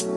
[0.00, 0.16] Halo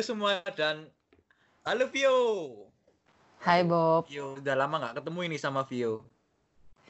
[0.00, 0.88] semua dan
[1.68, 2.16] halo Vio.
[3.44, 4.08] Hai Bob.
[4.08, 6.00] Vio udah lama nggak ketemu ini sama Vio.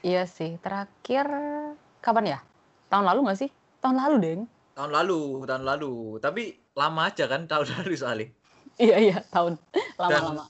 [0.07, 1.27] Iya sih, terakhir
[1.99, 2.41] kapan ya?
[2.87, 3.51] Tahun lalu nggak sih?
[3.83, 4.47] Tahun lalu, Deng.
[4.79, 6.23] Tahun lalu, tahun lalu.
[6.23, 8.31] Tapi lama aja kan tahun lalu soalnya.
[8.79, 9.59] Iya, iya, tahun.
[9.99, 10.47] Lama-lama.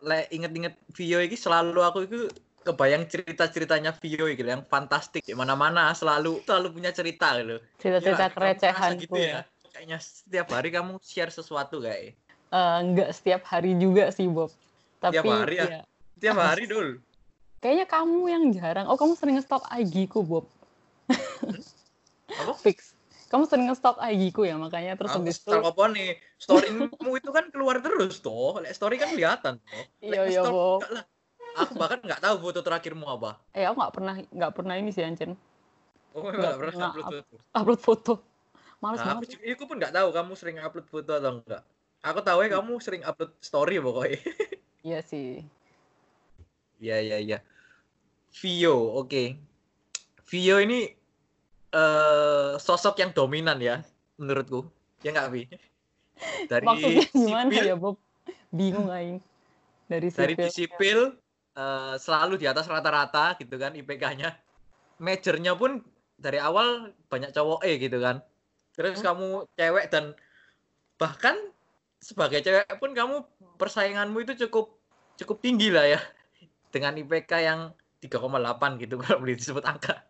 [0.00, 5.94] Le inget-inget Vio ini selalu aku itu kebayang cerita-ceritanya Vio gitu yang fantastik di mana-mana
[5.94, 7.62] selalu selalu punya cerita gitu.
[7.78, 9.46] Cerita-cerita kamu kerecehan gitu ya.
[9.70, 12.18] Kayaknya setiap hari kamu share sesuatu kayak.
[12.50, 14.50] Eh, nggak setiap hari juga sih, Bob.
[14.98, 15.66] Tapi Tiap hari ya?
[15.68, 15.80] iya.
[16.18, 16.98] Tiap hari dul.
[17.62, 18.86] Kayaknya kamu yang jarang.
[18.90, 20.46] Oh, kamu sering nge-stalk IG ku, Bob.
[22.30, 22.52] Apa?
[22.64, 22.94] Fix.
[23.26, 26.14] Kamu sering nge-stalk IG ku ya, makanya terus habis itu apa nih?
[26.38, 26.86] Storymu
[27.18, 28.56] itu kan keluar terus toh.
[28.70, 29.84] Story kan kelihatan toh.
[30.00, 30.80] Lek Iya, iya, Bob.
[30.80, 31.04] enggak lah.
[31.56, 33.40] Aku bahkan nggak tahu foto terakhirmu apa.
[33.50, 35.32] eh aku nggak pernah nggak pernah ini sih Ancen.
[36.12, 37.36] Oh, Nggak pernah upload foto.
[37.52, 38.12] Upload foto.
[38.76, 39.28] Males Nah, aku, banget.
[39.32, 41.62] juga- aku pun nggak tahu kamu sering upload foto atau enggak.
[42.00, 44.20] Aku tahu ya kamu sering upload story pokoknya.
[44.86, 45.42] Iya sih.
[46.78, 47.38] Iya iya iya.
[48.38, 49.34] Vio, oke.
[50.24, 50.86] Vio ini
[51.72, 53.82] eh sosok yang dominan ya
[54.14, 54.62] menurutku.
[55.02, 55.42] Ya nggak Vi?
[56.46, 57.96] Dari Maksudnya gimana sipil, ya, Bob?
[58.48, 59.18] Bingung aing.
[59.86, 60.38] Dari dari sipil.
[60.38, 60.98] di sipil
[61.56, 64.36] eh, selalu di atas rata-rata gitu kan IPK-nya.
[65.00, 65.80] Majornya pun
[66.16, 68.20] dari awal banyak cowok E gitu kan.
[68.76, 69.12] Terus Hmm.
[69.12, 70.12] kamu cewek dan
[70.96, 71.36] bahkan
[72.00, 73.24] sebagai cewek pun kamu
[73.56, 74.76] persainganmu itu cukup
[75.16, 76.00] cukup tinggi lah ya.
[76.72, 77.60] Dengan IPK yang
[78.00, 80.04] 3,8 gitu kalau boleh disebut angka.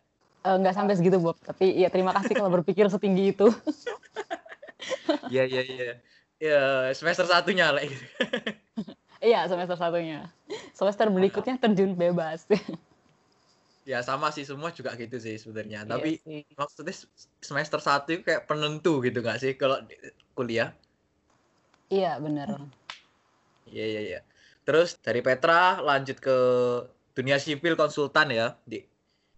[0.46, 3.50] Eh, nggak sampai segitu Bob tapi ya terima kasih kalau berpikir setinggi itu
[5.32, 5.92] Iya iya iya.
[6.38, 6.60] Ya
[6.94, 8.06] semester satunya lah gitu.
[9.26, 10.18] iya semester satunya
[10.78, 12.46] semester berikutnya terjun bebas
[13.86, 15.86] Ya sama sih semua juga gitu sih sebenarnya.
[15.86, 16.42] Iya Tapi sih.
[16.58, 16.90] maksudnya
[17.38, 19.78] semester satu itu kayak penentu gitu nggak sih kalau
[20.34, 20.74] kuliah?
[21.88, 22.50] iya bener
[23.66, 24.20] Iya iya iya.
[24.66, 26.36] Terus dari Petra lanjut ke
[27.16, 28.82] dunia sipil konsultan ya, di.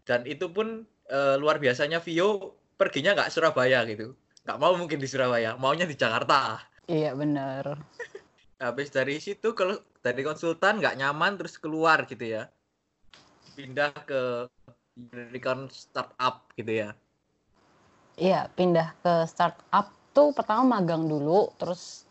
[0.09, 4.16] Dan itu pun eh, luar biasanya Vio perginya nggak Surabaya gitu.
[4.44, 6.60] Nggak mau mungkin di Surabaya, maunya di Jakarta.
[6.88, 7.65] iya bener
[8.59, 12.51] Habis dari situ kalau dari konsultan nggak nyaman terus keluar gitu ya.
[13.55, 14.51] Pindah ke
[14.99, 16.91] unicorn startup gitu ya.
[18.19, 22.05] iya pindah ke startup tuh pertama magang dulu terus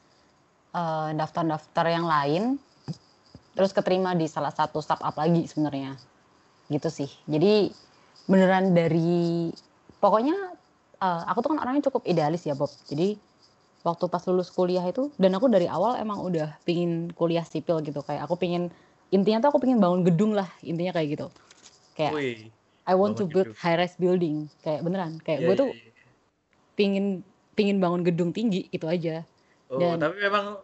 [0.72, 2.44] eh, daftar-daftar yang lain
[3.54, 6.00] terus keterima di salah satu startup lagi sebenarnya
[6.72, 7.70] gitu sih jadi
[8.26, 9.52] beneran dari
[10.00, 10.38] pokoknya
[11.04, 13.20] eh, aku tuh kan orangnya cukup idealis ya Bob jadi
[13.88, 18.04] waktu pas lulus kuliah itu dan aku dari awal emang udah pingin kuliah sipil gitu
[18.04, 18.68] kayak aku pingin
[19.10, 21.28] intinya tuh aku pingin bangun gedung lah intinya kayak gitu
[21.96, 22.52] kayak Wih.
[22.84, 23.60] I want to build gedung.
[23.64, 25.92] high rise building kayak beneran kayak Iya, gue iya, tuh iya.
[26.76, 27.06] pingin
[27.56, 29.24] pingin bangun gedung tinggi gitu aja
[29.68, 30.64] Oh, dan- tapi memang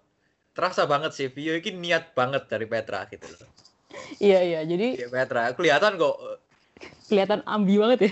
[0.55, 3.49] terasa banget sih Vio ini niat banget dari Petra gitu loh.
[4.23, 6.15] iya iya jadi Iya Petra, kelihatan kok.
[7.07, 8.11] kelihatan ambi banget ya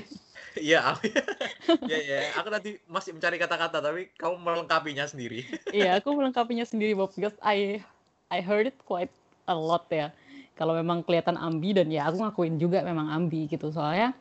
[0.53, 0.99] Iya,
[1.89, 2.17] iya, iya.
[2.35, 5.47] Aku tadi masih mencari kata-kata, tapi kamu melengkapinya sendiri.
[5.75, 7.79] iya aku melengkapinya sendiri Bob because I
[8.27, 9.11] I heard it quite
[9.47, 10.11] a lot ya
[10.55, 14.13] kalau memang kelihatan ambi dan ya aku ngakuin juga memang ambi gitu soalnya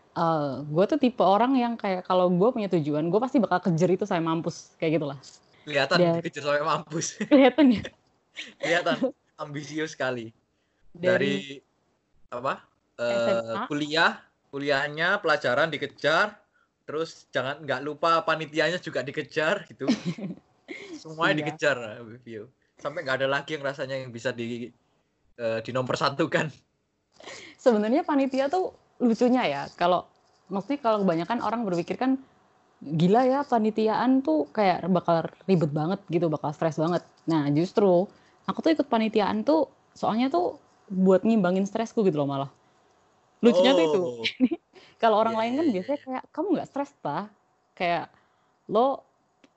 [0.64, 4.08] gue tuh tipe orang yang kayak kalau gue punya tujuan gue pasti bakal kejar itu
[4.08, 5.18] saya mampus kayak gitulah
[5.62, 7.06] Kelihatan Dari- dikejar sampai mampus.
[7.30, 7.82] kelihatan ya
[8.56, 8.96] Kelihatan
[9.36, 10.32] ambisius sekali.
[10.90, 12.54] dari, Dari, apa?
[12.96, 13.60] eh, SMA.
[13.68, 14.12] kuliah,
[14.50, 16.34] kuliahnya pelajaran dikejar,
[16.84, 19.86] terus jangan nggak lupa panitianya juga dikejar gitu.
[21.00, 21.38] Semuanya Iya.
[21.46, 21.76] dikejar
[22.22, 22.44] Vio.
[22.76, 24.70] Sampai nggak ada lagi yang rasanya yang bisa di
[25.36, 26.50] eh, di nomor satu kan.
[27.56, 30.04] sebenarnya panitia tuh lucunya ya kalau
[30.48, 32.16] maksudnya kalau kebanyakan orang berpikir kan
[32.80, 38.08] gila ya panitiaan tuh kayak bakal ribet banget gitu bakal stres banget nah justru
[38.48, 40.56] aku tuh ikut panitiaan tuh soalnya tuh
[40.88, 42.50] buat ngimbangin stresku gitu loh malah
[43.40, 44.00] lucunya tuh itu.
[44.00, 44.24] Oh,
[45.02, 47.28] kalau orang Iya, lain iya, kan iya, biasanya kayak kamu nggak stres ta
[47.74, 48.12] kayak
[48.68, 49.02] lo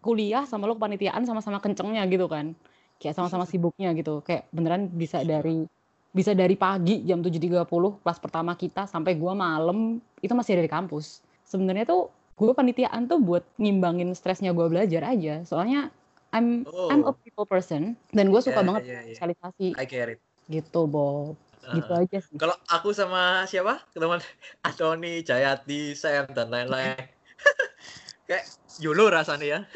[0.03, 2.55] kuliah sama lo kepanitiaan sama-sama kencengnya gitu kan.
[2.99, 4.23] Kayak sama-sama sibuknya gitu.
[4.23, 5.67] Kayak beneran bisa dari
[6.13, 7.65] bisa dari pagi jam 7.30
[8.05, 11.19] kelas pertama kita sampai gua malam itu masih ada di kampus.
[11.43, 15.41] Sebenarnya tuh gue panitiaan tuh buat ngimbangin stresnya gua belajar aja.
[15.45, 15.89] Soalnya
[16.33, 17.15] I'm I'm a Oh.
[17.15, 19.09] people person dan gue suka Iya, banget iya, iya.
[19.13, 19.67] sosialisasi.
[19.77, 20.19] I get it.
[20.45, 21.39] gitu Bob
[21.71, 22.03] gitu Heeh.
[22.03, 23.79] aja sih Kalau aku sama siapa?
[23.95, 24.19] Teman
[24.65, 26.97] Antoni, Jayati, Sam dan lain-lain.
[28.27, 28.45] Kayak
[28.79, 29.59] YOLO rasanya ya.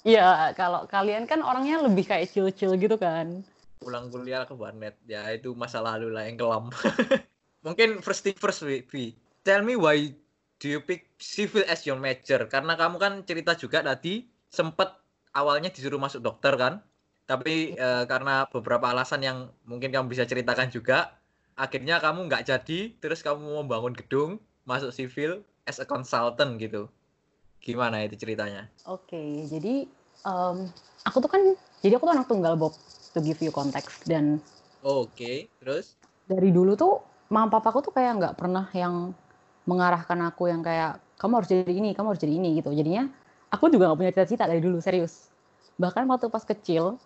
[0.00, 3.44] Iya, kalau kalian kan orangnya lebih kayak chill-chill gitu kan.
[3.84, 4.96] Pulang kuliah ke warnet.
[5.04, 6.72] Ya itu masa lalu lah yang kelam.
[7.66, 9.12] mungkin first thing first, Vi.
[9.44, 10.08] Tell me why
[10.56, 12.48] do you pick civil as your major?
[12.48, 14.96] Karena kamu kan cerita juga tadi sempat
[15.36, 16.80] awalnya disuruh masuk dokter kan?
[17.30, 21.14] Tapi uh, karena beberapa alasan yang mungkin kamu bisa ceritakan juga,
[21.54, 26.90] akhirnya kamu nggak jadi, terus kamu mau membangun gedung, masuk civil as a consultant gitu.
[27.62, 28.66] Gimana itu ceritanya?
[28.90, 29.86] Oke, okay, jadi
[30.26, 30.66] um,
[31.06, 31.42] aku tuh kan,
[31.86, 32.74] jadi aku tuh anak tunggal Bob,
[33.14, 34.42] to give you context dan.
[34.82, 35.36] Oke, okay.
[35.62, 35.94] terus?
[36.26, 36.98] Dari dulu tuh,
[37.30, 39.14] mama papaku tuh kayak nggak pernah yang
[39.70, 42.74] mengarahkan aku yang kayak kamu harus jadi ini, kamu harus jadi ini gitu.
[42.74, 43.06] Jadinya
[43.54, 45.30] aku juga nggak punya cita-cita dari dulu serius.
[45.78, 46.96] Bahkan waktu pas kecil,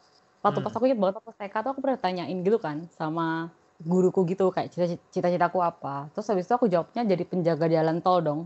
[0.44, 0.66] waktu hmm.
[0.68, 3.48] pas aku ingat banget pas TK tuh aku pernah tanyain gitu kan sama
[3.80, 4.70] guruku gitu kayak
[5.10, 6.12] cita-citaku apa.
[6.12, 8.40] Terus habis itu aku jawabnya jadi penjaga jalan tol dong.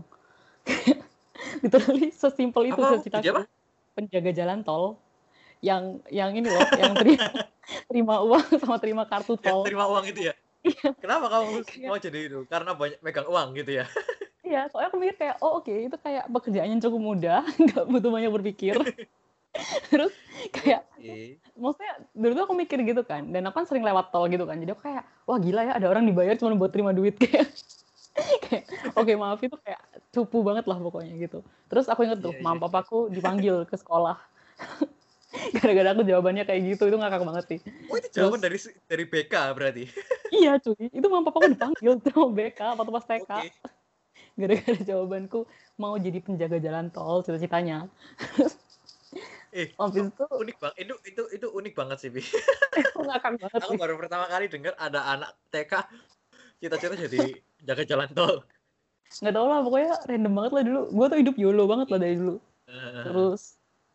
[1.63, 3.43] Literally sesimpel itu cita-citaku.
[3.93, 4.95] Penjaga jalan tol
[5.59, 7.27] yang yang ini loh, yang terima,
[7.91, 9.67] terima uang sama terima kartu tol.
[9.67, 10.33] Yang terima uang itu ya?
[10.63, 10.89] Iya.
[10.99, 11.47] Kenapa kamu
[11.91, 12.39] mau jadi itu?
[12.47, 13.85] Karena banyak megang uang gitu ya?
[14.43, 17.85] Iya, soalnya aku mikir kayak, oh oke, okay, itu kayak pekerjaan yang cukup mudah, nggak
[17.85, 18.75] butuh banyak berpikir.
[19.89, 20.13] Terus
[20.53, 21.41] kayak, okay.
[21.57, 24.61] maksudnya dulu tuh aku mikir gitu kan, dan aku kan sering lewat tol gitu kan,
[24.61, 27.49] jadi aku kayak, wah gila ya ada orang dibayar cuma buat terima duit kayak,
[28.45, 28.63] kayak
[28.93, 29.81] oke okay, maaf itu kayak
[30.13, 31.41] cupu banget lah pokoknya gitu.
[31.65, 32.61] Terus aku inget tuh, yeah, mam yeah.
[32.69, 34.17] papaku dipanggil ke sekolah.
[35.61, 37.59] Gara-gara aku jawabannya kayak gitu, itu ngakak banget sih.
[37.89, 39.83] Oh itu jawaban dari dari BK berarti?
[40.39, 43.31] iya cuy, itu mama papaku dipanggil sama BK waktu pas TK.
[43.33, 43.51] Okay.
[44.39, 45.39] Gara-gara jawabanku
[45.81, 47.89] mau jadi penjaga jalan tol cita-citanya.
[49.55, 50.75] Eh, Habis itu unik banget.
[50.83, 52.21] Itu itu itu unik banget sih, Bi.
[53.07, 53.59] ngakak banget.
[53.65, 55.73] Aku baru pertama kali dengar ada anak TK
[56.59, 57.19] cita-cita jadi
[57.63, 58.35] jaga jalan tol.
[59.09, 60.81] Nggak tau lah, pokoknya random banget lah dulu.
[60.93, 62.35] Gue tuh hidup YOLO banget lah dari dulu.
[62.69, 63.41] Uh, terus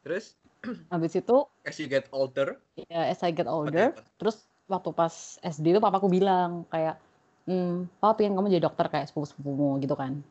[0.03, 0.25] terus
[0.93, 2.59] Habis itu as you get older.
[2.89, 4.05] Ya, as I get older, okay.
[4.17, 6.97] terus waktu pas SD itu papaku bilang kayak,
[7.45, 10.25] hmm, papa pengen kamu jadi dokter kayak sepupu-sepupumu gitu kan.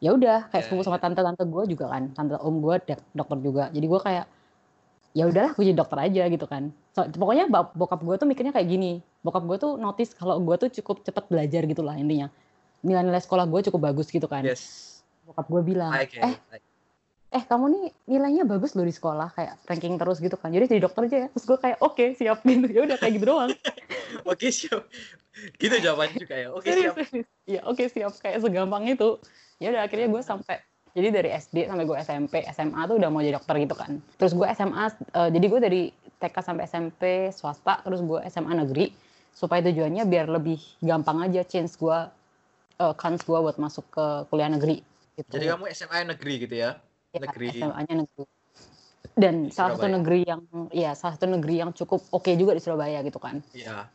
[0.00, 2.76] Ya udah, kayak yeah, sepupu sama tante-tante gue juga kan, tante om gue
[3.12, 3.68] dokter juga.
[3.74, 4.24] Jadi gue kayak,
[5.10, 6.70] ya udahlah gue jadi dokter aja gitu kan.
[6.94, 9.02] So, pokoknya bokap gue tuh mikirnya kayak gini.
[9.26, 12.30] Bokap gue tuh notice kalau gue tuh cukup cepet belajar gitu lah intinya.
[12.86, 14.46] Nilai-nilai sekolah gue cukup bagus gitu kan.
[14.46, 15.02] Yes.
[15.26, 16.36] Bokap gue bilang, eh
[17.30, 20.50] eh kamu nih nilainya bagus loh di sekolah kayak ranking terus gitu kan.
[20.50, 21.28] Jadi jadi dokter aja ya.
[21.30, 22.66] Terus gue kayak oke okay, siap gitu.
[22.66, 23.50] Ya udah kayak gitu doang.
[24.26, 24.90] Oke okay, siap.
[25.54, 26.48] Gitu jawabannya juga ya.
[26.50, 26.94] Oke okay, siap.
[27.50, 28.12] Iya oke okay, siap.
[28.18, 29.22] Kayak segampang itu.
[29.62, 30.58] Ya udah akhirnya gue sampai
[30.90, 34.02] jadi dari SD sampai gue SMP SMA tuh udah mau jadi dokter gitu kan.
[34.18, 35.82] Terus gue SMA uh, eh, jadi gue dari
[36.18, 38.90] TK sampai SMP swasta terus gue SMA negeri
[39.30, 41.98] supaya tujuannya biar lebih gampang aja chance gue
[42.82, 44.82] uh, kans gue buat masuk ke kuliah negeri
[45.14, 45.30] gitu.
[45.30, 46.70] jadi kamu SMA negeri gitu ya?
[47.10, 47.46] Ya, negeri.
[47.58, 48.24] SMA-nya negeri.
[49.18, 52.62] Dan salah satu negeri yang ya salah satu negeri yang cukup oke okay juga di
[52.62, 53.42] Surabaya gitu kan.
[53.54, 53.90] Iya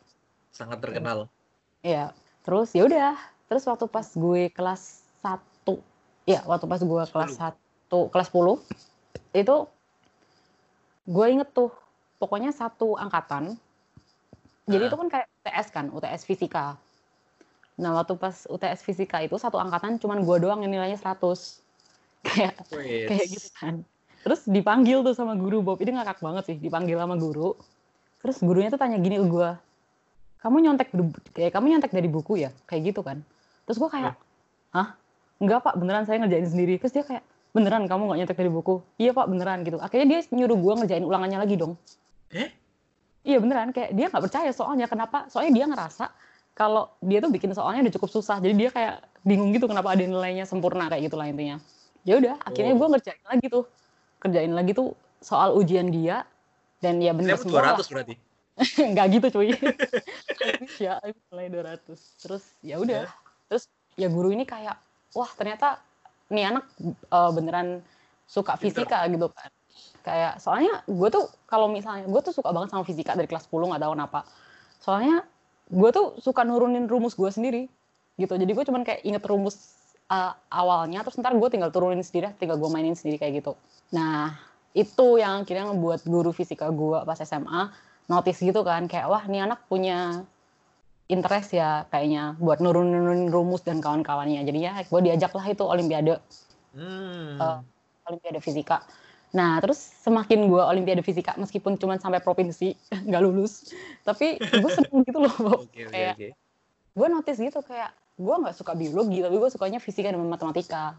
[0.52, 1.28] sangat terkenal.
[1.84, 3.16] Iya terus ya udah.
[3.46, 5.55] Terus waktu pas gue kelas satu
[6.26, 8.58] ya waktu pas gue kelas satu kelas 10
[9.32, 9.56] itu
[11.06, 11.70] gue inget tuh
[12.18, 13.54] pokoknya satu angkatan
[14.66, 16.74] jadi itu kan kayak UTS kan UTS fisika.
[17.78, 21.22] Nah waktu pas UTS fisika itu satu angkatan cuman gue doang yang nilainya 100
[22.26, 23.06] kayak Wait.
[23.06, 23.74] kayak gitu kan.
[24.26, 25.78] Terus dipanggil tuh sama guru Bob.
[25.78, 27.54] Ini ngakak banget sih dipanggil sama guru.
[28.18, 29.50] Terus gurunya tuh tanya gini ke gue
[30.42, 30.94] kamu nyontek
[31.34, 32.50] kayak kamu nyontek dari buku ya?
[32.66, 33.22] Kayak gitu kan.
[33.70, 34.18] Terus gue kayak
[34.74, 34.98] hah
[35.42, 36.74] enggak pak beneran saya ngerjain sendiri.
[36.80, 37.24] Terus dia kayak
[37.56, 38.74] beneran kamu nggak nyontek dari buku?
[39.00, 39.80] Iya pak beneran gitu.
[39.80, 41.72] Akhirnya dia nyuruh gue ngerjain ulangannya lagi dong.
[42.32, 42.52] Eh?
[43.24, 43.72] Iya beneran.
[43.72, 44.86] Kayak dia nggak percaya soalnya.
[44.88, 45.24] Kenapa?
[45.32, 46.04] Soalnya dia ngerasa
[46.52, 48.36] kalau dia tuh bikin soalnya udah cukup susah.
[48.44, 51.56] Jadi dia kayak bingung gitu kenapa ada nilainya sempurna kayak gitu lah intinya.
[52.06, 52.78] Ya udah akhirnya oh.
[52.78, 53.64] gue ngerjain lagi tuh.
[54.20, 54.88] Kerjain lagi tuh
[55.24, 56.28] soal ujian dia.
[56.76, 58.14] Dan ya bener semua 200 berarti.
[58.92, 59.50] Nggak gitu cuy.
[60.76, 61.00] Ya
[61.32, 61.88] mulai 200
[62.20, 63.08] terus ya udah.
[63.08, 63.48] Yeah.
[63.48, 64.76] terus ya guru ini kayak
[65.14, 65.78] wah ternyata
[66.32, 66.64] nih anak
[67.12, 67.84] uh, beneran
[68.26, 69.50] suka fisika gitu kan.
[70.02, 73.70] Kayak soalnya gue tuh kalau misalnya gue tuh suka banget sama fisika dari kelas 10
[73.70, 74.20] nggak tahu kenapa.
[74.82, 75.16] Soalnya
[75.66, 77.66] gue tuh suka nurunin rumus gue sendiri
[78.18, 78.34] gitu.
[78.34, 79.76] Jadi gue cuman kayak inget rumus
[80.10, 83.52] uh, awalnya terus ntar gue tinggal turunin sendiri tinggal gue mainin sendiri kayak gitu.
[83.94, 84.34] Nah
[84.76, 87.70] itu yang akhirnya ngebuat guru fisika gue pas SMA
[88.10, 88.86] notice gitu kan.
[88.90, 90.22] Kayak wah ini anak punya
[91.06, 96.18] interest ya kayaknya buat nurunin rumus dan kawan-kawannya jadinya gue diajak lah itu olimpiade
[96.74, 97.38] hmm.
[97.38, 97.62] uh,
[98.10, 98.82] olimpiade fisika
[99.30, 102.74] nah terus semakin gue olimpiade fisika meskipun cuma sampai provinsi
[103.08, 103.70] nggak lulus
[104.02, 105.34] tapi gue seneng gitu loh
[105.66, 106.30] okay, okay, kayak okay.
[106.94, 110.98] gue notice gitu kayak gue nggak suka biologi tapi gue sukanya fisika dan matematika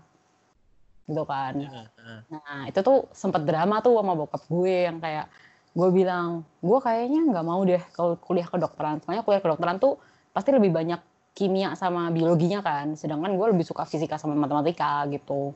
[1.08, 2.20] gitu kan ya, uh.
[2.28, 5.32] nah itu tuh sempat drama tuh sama bokap gue yang kayak
[5.78, 8.98] gue bilang gue kayaknya nggak mau deh kalau kuliah kedokteran.
[9.06, 10.02] Soalnya kuliah kedokteran tuh
[10.34, 10.98] pasti lebih banyak
[11.38, 12.98] kimia sama biologinya kan.
[12.98, 15.54] Sedangkan gue lebih suka fisika sama matematika gitu.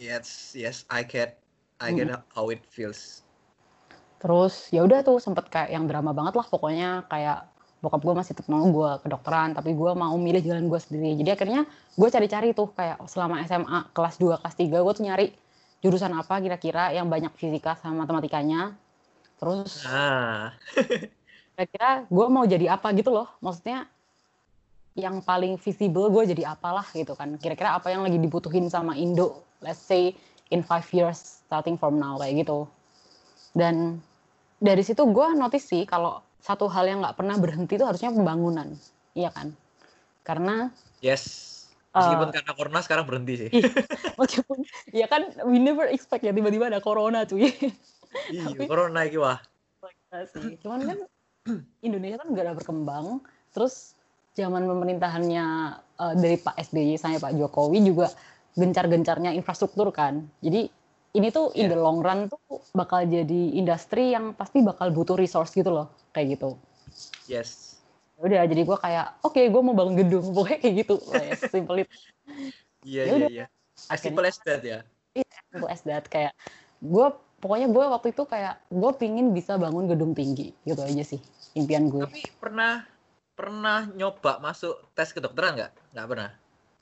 [0.00, 1.36] Yes, yes, I get,
[1.76, 3.20] I get how it feels.
[4.20, 7.04] terus ya udah tuh sempet kayak yang drama banget lah pokoknya.
[7.08, 7.48] Kayak
[7.84, 11.20] bokap gue masih tetap mau gue kedokteran tapi gue mau milih jalan gue sendiri.
[11.20, 15.26] Jadi akhirnya gue cari-cari tuh kayak selama SMA kelas 2 kelas 3 gue tuh nyari
[15.80, 18.76] jurusan apa kira-kira yang banyak fisika sama matematikanya
[19.40, 20.52] terus Ah,
[21.56, 23.28] kira-kira gue mau jadi apa gitu loh.
[23.44, 23.88] Maksudnya
[24.96, 27.40] yang paling visible gue jadi apalah gitu kan.
[27.40, 30.16] Kira-kira apa yang lagi dibutuhin sama Indo let's say
[30.48, 32.64] in five years starting from now kayak gitu.
[33.52, 34.00] Dan
[34.60, 38.72] dari situ gue notice sih kalau satu hal yang nggak pernah berhenti itu harusnya pembangunan
[39.12, 39.52] iya kan?
[40.24, 40.72] Karena
[41.04, 41.48] yes.
[41.90, 43.50] Meskipun karena corona sekarang berhenti sih.
[44.20, 44.62] meskipun
[44.94, 47.50] ya kan we never expect ya tiba-tiba ada corona cuy
[48.30, 49.38] Iya, corona iki wah.
[50.34, 50.58] Sih.
[50.58, 50.98] Cuman kan
[51.86, 53.22] Indonesia kan negara berkembang,
[53.54, 53.94] terus
[54.34, 55.44] zaman pemerintahannya
[55.78, 58.10] eh, dari Pak SBY sampai Pak Jokowi juga
[58.58, 60.26] gencar-gencarnya infrastruktur kan.
[60.42, 60.66] Jadi
[61.10, 61.74] ini tuh in Iya.
[61.74, 62.38] the long run tuh
[62.70, 66.54] bakal jadi industri yang pasti bakal butuh resource gitu loh, kayak gitu.
[67.26, 67.78] Yes.
[68.18, 70.94] Ya Udah, jadi gue kayak, oke gue mau bangun gedung, pokoknya kayak gitu.
[71.02, 71.94] Kayak simple itu.
[72.86, 73.46] Iya, Ya iya, iya.
[73.88, 74.84] As simple as that ya.
[75.50, 76.04] simple as that.
[76.06, 76.36] Kayak
[76.78, 77.06] gue,
[77.40, 80.52] pokoknya gue waktu itu kayak, gue pingin bisa bangun gedung tinggi.
[80.62, 81.20] Gitu aja sih,
[81.56, 82.04] impian gue.
[82.04, 82.84] Tapi pernah
[83.34, 85.72] pernah nyoba masuk tes kedokteran nggak?
[85.96, 86.30] Nggak pernah.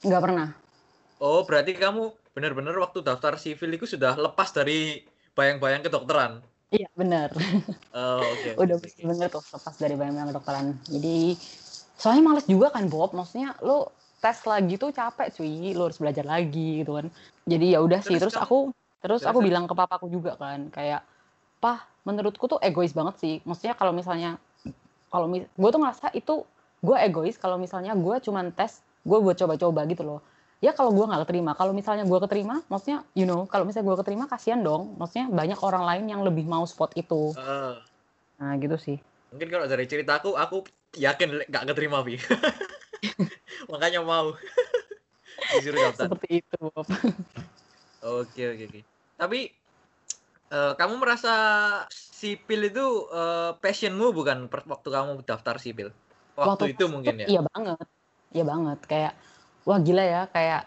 [0.03, 0.49] Nggak pernah.
[1.19, 5.03] Oh, berarti kamu benar-benar waktu daftar sivil itu sudah lepas dari
[5.35, 6.43] bayang-bayang kedokteran.
[6.69, 7.31] Iya, bener.
[7.95, 8.51] Oh, oke.
[8.63, 11.35] udah bener tuh lepas dari bayang-bayang kedokteran jadi
[11.99, 16.27] soalnya males juga kan Bob maksudnya lo tes lagi tuh capek cuy lo harus belajar
[16.27, 17.07] lagi gitu kan
[17.49, 18.59] jadi ya udah sih Terus terus kamu- aku
[18.99, 21.07] terus aku bilang ke papaku juga kan kayak
[21.59, 24.39] pah menurutku tuh egois banget sih maksudnya kalau misalnya
[25.09, 26.43] kalau mis gue tuh ngerasa itu
[26.83, 30.21] gue egois kalau misalnya gue cuman tes gue buat coba-coba gitu loh
[30.59, 33.99] ya kalau gue nggak keterima kalau misalnya gue keterima maksudnya you know kalau misalnya gue
[34.03, 37.75] keterima kasihan dong maksudnya banyak orang lain yang lebih mau spot itu Eh,
[38.39, 38.99] nah gitu sih
[39.33, 40.65] mungkin kalau dari ceritaku, aku
[40.97, 42.17] yakin nggak keterima, Vi.
[43.73, 44.33] Makanya mau.
[45.53, 46.09] Disuruh daftar.
[46.11, 46.85] seperti itu Bob.
[48.03, 48.81] Oke, oke, oke.
[49.19, 49.41] Tapi
[50.55, 51.35] eh, kamu merasa
[51.91, 55.91] sipil itu eh, passionmu bukan waktu kamu daftar sipil?
[56.39, 57.27] Waktu, itu mungkin ya.
[57.27, 57.87] Iya banget,
[58.31, 58.79] iya banget.
[58.87, 59.13] Kayak
[59.67, 60.63] wah gila ya, kayak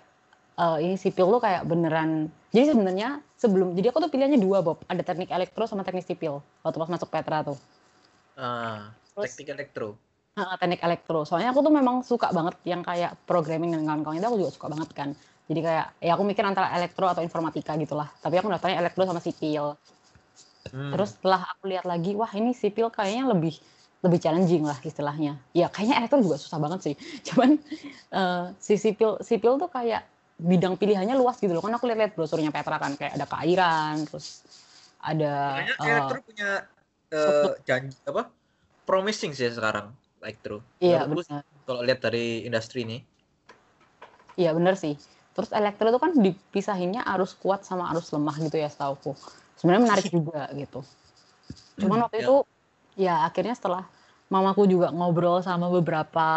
[0.60, 2.28] eh, ini sipil tuh kayak beneran.
[2.52, 4.84] Jadi sebenarnya sebelum, jadi aku tuh pilihannya dua Bob.
[4.92, 6.44] Ada teknik elektro sama teknik sipil.
[6.68, 7.56] Waktu pas masuk Petra tuh.
[8.36, 9.96] Ah, Terus teknik elektro.
[10.36, 11.24] ah, teknik elektro.
[11.24, 14.68] Soalnya aku tuh memang suka banget yang kayak programming dan kawan-kawan itu aku juga suka
[14.68, 15.10] banget kan.
[15.50, 18.10] Jadi kayak ya aku mikir antara elektro atau informatika gitulah.
[18.22, 19.76] Tapi aku daftarnya elektro sama sipil.
[20.72, 20.92] Hmm.
[20.94, 23.58] Terus setelah aku lihat lagi, wah ini sipil kayaknya lebih
[24.02, 25.38] lebih challenging lah istilahnya.
[25.54, 26.96] Ya kayaknya elektro juga susah banget sih.
[27.28, 27.58] Cuman
[28.14, 30.06] eh, si sipil sipil tuh kayak
[30.42, 31.62] bidang pilihannya luas gitu loh.
[31.62, 34.42] Kan aku lihat-lihat brosurnya Petra kan kayak ada keairan, terus
[35.02, 36.50] ada Kayaknya eh, elektro punya
[37.14, 38.24] eh, janji apa?
[38.86, 40.62] Promising sih sekarang elektro.
[40.82, 41.46] iya benar.
[41.66, 42.98] kalau lihat dari industri ini.
[44.38, 44.98] Iya benar sih.
[45.32, 49.16] Terus elektro itu kan dipisahinnya arus kuat sama arus lemah gitu ya setauku.
[49.56, 50.84] Sebenarnya menarik juga gitu.
[51.80, 52.26] Cuman waktu Ya.
[52.28, 52.36] itu
[53.00, 53.88] ya akhirnya setelah
[54.32, 56.28] mamaku juga ngobrol sama beberapa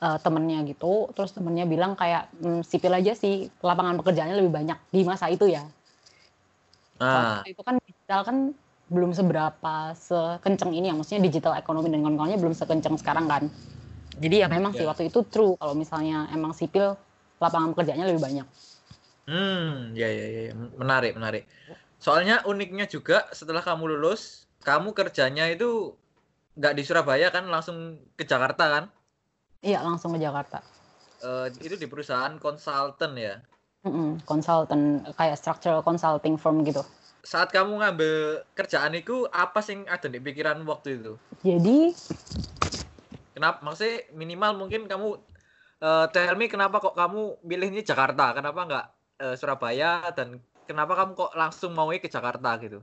[0.00, 4.78] eh, temennya gitu, terus temennya bilang kayak "Hmm, sipil aja sih lapangan pekerjaannya lebih banyak
[4.88, 5.64] di masa itu ya.
[7.00, 8.36] Nah, waktu itu kan digital kan
[8.92, 13.48] belum seberapa sekenceng ini ya, maksudnya digital ekonomi dan kawan-kawannya belum sekenceng sekarang kan.
[14.20, 14.92] Jadi ya memang sih Ya.
[14.92, 16.96] waktu itu true kalau misalnya emang sipil
[17.42, 18.46] lapangan pekerjaannya lebih banyak.
[19.26, 20.54] hmm, ya, ya, ya, ya.
[20.54, 21.44] menarik, menarik.
[21.98, 25.94] Soalnya uniknya juga setelah kamu lulus, kamu kerjanya itu
[26.58, 28.84] nggak di Surabaya kan, langsung ke Jakarta kan?
[29.62, 30.58] Iya langsung ke Jakarta.
[31.22, 33.38] Eh, itu di perusahaan konsultan ya.
[33.82, 36.82] Mm-mm, Consultant kayak structural consulting firm gitu.
[37.22, 41.14] Saat kamu ngambil kerjaan itu, apa sih yang ada di pikiran waktu itu?
[41.46, 41.94] Jadi
[43.32, 43.64] Kenapa?
[43.64, 45.18] Maksudnya minimal mungkin kamu
[45.86, 48.24] eh, tell me kenapa kok kamu milihnya Jakarta?
[48.36, 48.86] Kenapa nggak
[49.24, 49.90] eh, Surabaya?
[50.16, 50.28] Dan
[50.68, 52.78] kenapa kamu kok langsung mau ke Jakarta gitu?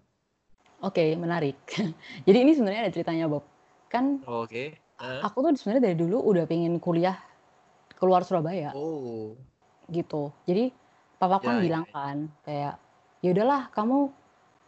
[0.88, 1.58] oke menarik.
[2.28, 3.44] Jadi ini sebenarnya ada ceritanya Bob.
[3.90, 4.78] Kan Oke.
[5.00, 7.16] Eh, aku tuh sebenarnya dari dulu udah pengen kuliah
[8.00, 9.36] keluar Surabaya Oh.
[9.90, 10.32] gitu.
[10.46, 10.72] Jadi
[11.20, 11.92] papa Ya, kan ya, bilang ya.
[11.96, 12.74] kan kayak
[13.20, 13.98] ya udahlah kamu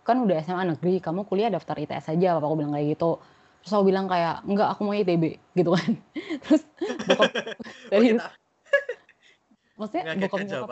[0.02, 3.22] kan udah SMA negeri, kamu kuliah daftar ITS aja, papaku bilang kayak gitu.
[3.62, 5.91] Terus aku bilang kayak enggak aku mau ITB gitu kan.
[6.46, 6.63] Terus
[7.06, 7.32] bokap
[7.94, 8.18] dari
[9.82, 10.70] Oh, maksudnya bokap nyokap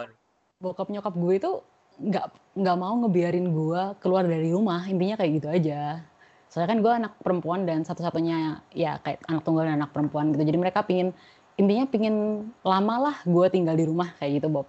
[0.60, 1.52] bokap nyokap gue itu
[2.00, 2.26] nggak
[2.62, 6.04] nggak mau ngebiarin gue keluar dari rumah intinya kayak gitu aja
[6.50, 10.46] soalnya kan gue anak perempuan dan satu-satunya ya kayak anak tunggal dan anak perempuan gitu
[10.46, 11.12] jadi mereka pingin
[11.60, 14.68] intinya pingin lama lah gue tinggal di rumah kayak gitu Bob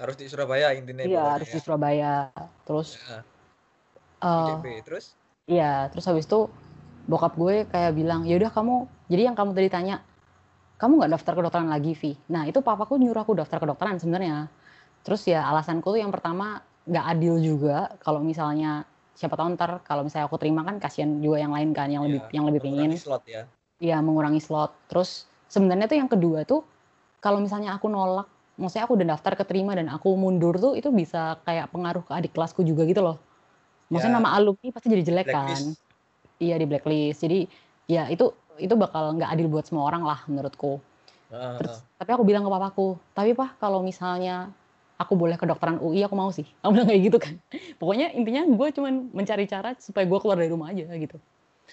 [0.00, 1.62] Harus di Surabaya intinya iya harus di ya.
[1.64, 2.12] Surabaya
[2.64, 3.20] terus Ya,
[4.20, 4.66] eh, IDP.
[4.84, 5.04] Terus?
[5.50, 6.46] Iya, terus habis itu
[7.10, 8.74] bokap gue kayak bilang, ya udah kamu,
[9.10, 9.96] jadi yang kamu tadi tanya,
[10.80, 12.12] kamu nggak daftar kedokteran lagi, Vi?
[12.32, 14.48] Nah itu papaku nyuruh aku daftar kedokteran sebenarnya.
[15.04, 20.00] Terus ya alasanku tuh yang pertama nggak adil juga kalau misalnya siapa tahu ntar kalau
[20.06, 22.90] misalnya aku terima kan kasihan juga yang lain kan yang lebih Ya, yang lebih pingin,
[22.96, 23.42] slot ya.
[23.80, 24.72] ya mengurangi slot.
[24.88, 26.64] Terus sebenarnya tuh yang kedua tuh
[27.20, 31.36] kalau misalnya aku nolak, maksudnya aku udah daftar keterima dan aku mundur tuh itu bisa
[31.44, 33.20] kayak pengaruh ke adik kelasku juga gitu loh.
[33.92, 35.62] Maksudnya Ya, nama alumni pasti jadi jelek kan.
[36.40, 37.20] Iya di blacklist.
[37.20, 37.44] Jadi
[37.84, 40.80] ya itu itu bakal nggak adil buat semua orang lah menurutku.
[41.30, 44.48] Terus tapi aku bilang ke papaku, tapi pah kalau misalnya
[44.96, 46.48] aku boleh kedokteran UI aku mau sih.
[46.64, 47.36] Aku bilang kayak gitu kan.
[47.80, 51.20] Pokoknya intinya gue cuman mencari cara supaya gue keluar dari rumah aja gitu.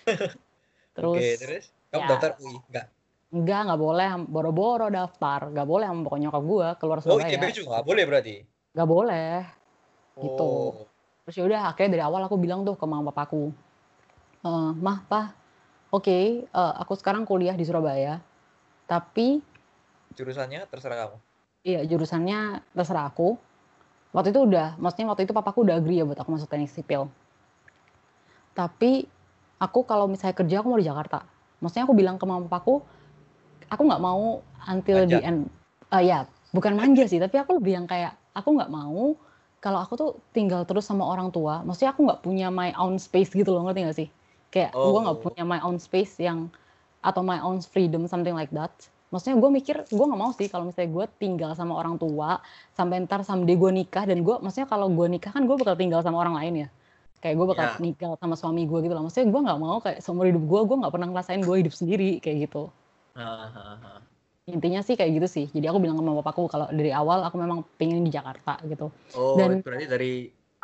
[0.96, 1.66] Terus Oke, terus?
[1.94, 2.58] Kamu ya daftar UI?
[2.68, 2.86] Enggak.
[3.28, 7.84] enggak nggak boleh boro-boro daftar, nggak boleh sama pokoknya nyokap gue keluar Oh, ITB juga
[7.84, 8.36] boleh berarti?
[8.72, 9.38] nggak boleh
[10.18, 10.52] gitu.
[10.74, 10.88] Oh,
[11.28, 13.52] Terus ya udah akhirnya dari awal aku bilang tuh ke mama papaku,
[14.48, 15.28] "Eh, mah pah,
[15.92, 18.24] oke, eh, aku sekarang kuliah di Surabaya,
[18.88, 19.44] tapi
[20.16, 21.18] jurusannya terserah kamu.
[21.68, 23.36] Iya, jurusannya terserah aku.
[24.16, 27.12] Waktu itu udah, maksudnya waktu itu papaku udah agree ya buat aku masuk teknik sipil.
[28.56, 29.06] Tapi
[29.60, 31.28] aku kalau misalnya kerja aku mau di Jakarta.
[31.62, 32.82] Maksudnya aku bilang ke mama papaku,
[33.68, 35.28] aku nggak mau until the Manja.
[35.28, 35.40] end.
[35.94, 36.24] Eh, ya,
[36.56, 39.14] bukan manja sih, tapi aku lebih yang kayak aku nggak mau
[39.60, 41.62] kalau aku tuh tinggal terus sama orang tua.
[41.68, 44.10] Maksudnya aku nggak punya my own space gitu loh, ngerti nggak sih?
[44.54, 46.40] Kayak gue nggak Oh, punya my own space yang
[47.04, 48.74] atau my own freedom something like that.
[49.12, 52.44] Maksudnya gue mikir gue nggak mau sih kalau misalnya gue tinggal sama orang tua
[52.78, 56.02] sampai ntar someday gue nikah dan gue maksudnya kalau gue nikah kan gue bakal tinggal
[56.04, 56.70] sama orang lain ya
[57.24, 57.74] kayak gue bakal ya.
[57.86, 60.78] nikah sama suami gue gitu loh maksudnya gue nggak mau kayak seumur hidup gue gue
[60.84, 62.68] nggak pernah ngerasain gue hidup sendiri kayak gitu
[63.16, 64.02] Ah, ah, ah.
[64.54, 67.60] intinya sih kayak gitu sih jadi aku bilang sama bapakku kalau dari awal aku memang
[67.80, 68.86] pengen di Jakarta gitu
[69.22, 70.12] Oh, dan berarti dari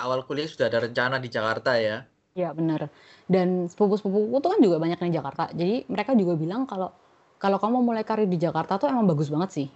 [0.04, 1.96] awal kuliah sudah ada rencana di Jakarta ya?
[2.34, 2.90] Ya benar
[3.30, 5.44] dan sepupu-sepupuku tuh kan juga banyak yang di Jakarta.
[5.54, 6.90] Jadi mereka juga bilang kalau
[7.38, 9.68] kalau kamu mulai karir di Jakarta tuh emang bagus banget sih.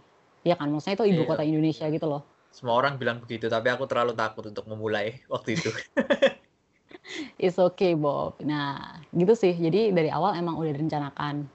[0.41, 0.71] Ya kan?
[0.73, 1.29] Maksudnya itu ibu Iya.
[1.29, 2.21] kota Indonesia gitu loh.
[2.49, 5.69] Semua orang bilang begitu, tapi aku terlalu takut untuk memulai waktu itu.
[7.37, 8.41] It's okay Bob.
[8.41, 9.53] Nah gitu sih.
[9.53, 11.45] Jadi dari awal emang udah direncanakan.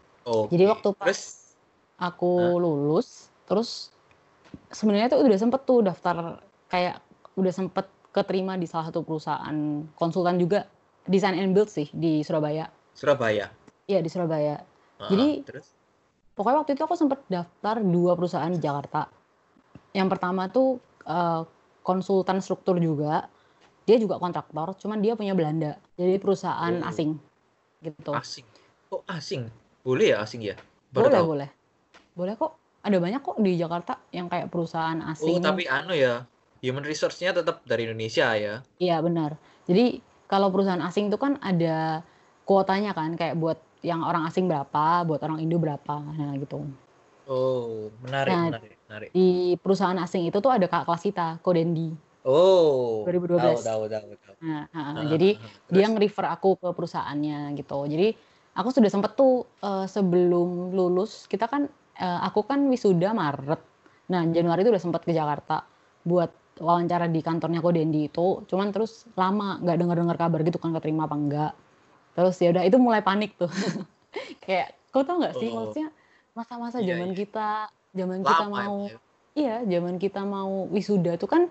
[0.52, 0.70] Jadi Oke.
[0.70, 1.22] waktu pas Terus,
[1.98, 2.54] aku Hah?
[2.62, 3.08] lulus
[3.46, 3.90] terus
[4.72, 6.40] sebenarnya tuh udah sempet tuh daftar
[6.72, 6.98] kayak
[7.36, 9.56] udah sempet keterima di salah satu perusahaan
[9.96, 10.68] konsultan juga
[11.08, 13.50] design and build sih di Surabaya Surabaya.
[13.90, 14.56] iya di Surabaya
[14.98, 15.74] Ah, jadi terus?
[16.36, 19.08] pokoknya waktu itu aku sempet daftar dua perusahaan di Jakarta
[19.92, 21.42] yang pertama tuh eh,
[21.84, 23.26] konsultan struktur juga
[23.88, 27.18] dia juga kontraktor cuman dia punya Belanda jadi perusahaan Oh, asing
[27.84, 28.46] gitu asing.
[28.92, 29.42] Oh, asing.
[29.82, 30.54] Boleh ya asing ya?
[30.92, 31.26] Baru boleh tahu.
[31.32, 31.48] boleh
[32.18, 36.26] boleh kok ada banyak kok di Jakarta yang kayak perusahaan Oh, asing tapi anu ya,
[36.64, 38.54] human resource-nya tetap dari Indonesia ya?
[38.82, 39.30] Iya benar.
[39.68, 40.02] Jadi
[40.32, 42.00] kalau perusahaan asing itu kan ada
[42.48, 46.64] kuotanya kan, kayak buat yang orang asing berapa, buat orang Indo berapa, nah gitu.
[47.28, 49.08] Oh, menarik, Nah menarik, menarik.
[49.12, 51.92] di perusahaan asing itu tuh ada kakak kelas kita, Kodendi,
[52.22, 53.66] Oh, tahu, 2012.
[53.66, 54.34] tahu, tahu, tahu.
[54.46, 54.92] Nah, ha, ha.
[55.02, 55.50] Ah, jadi ah, ah.
[55.74, 55.90] dia Terus?
[55.90, 57.78] nge-refer aku ke perusahaannya gitu.
[57.90, 58.08] Jadi
[58.54, 61.66] aku sudah sempet tuh eh, sebelum lulus, kita kan,
[61.98, 63.60] eh, aku kan wisuda Maret.
[64.10, 65.66] Nah Januari itu udah sempet ke Jakarta
[66.06, 66.30] buat
[66.62, 68.46] wawancara di kantornya Kodendi itu.
[68.46, 71.52] Cuman terus lama nggak dengar-dengar kabar gitu kan keterima apa enggak.
[72.14, 73.50] Terus ya udah itu mulai panik tuh.
[74.46, 75.88] Kayak kau tau nggak sih Oh, maksudnya
[76.32, 77.18] masa-masa iya, zaman iya.
[77.18, 77.48] kita
[77.92, 78.98] zaman kita mau ya.
[79.34, 81.42] iya zaman kita mau wisuda tuh kan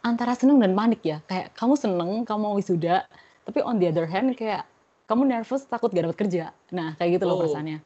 [0.00, 1.18] antara seneng dan panik ya.
[1.26, 3.04] Kayak kamu seneng kamu mau wisuda,
[3.44, 4.64] tapi on the other hand kayak
[5.10, 6.44] kamu nervous takut gak dapat kerja.
[6.70, 7.82] Nah kayak gitu loh Oh, perasaannya.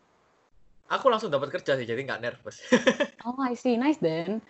[0.84, 2.60] aku langsung dapat kerja sih, jadi nggak nervous.
[3.24, 4.44] Oh I see, nice then.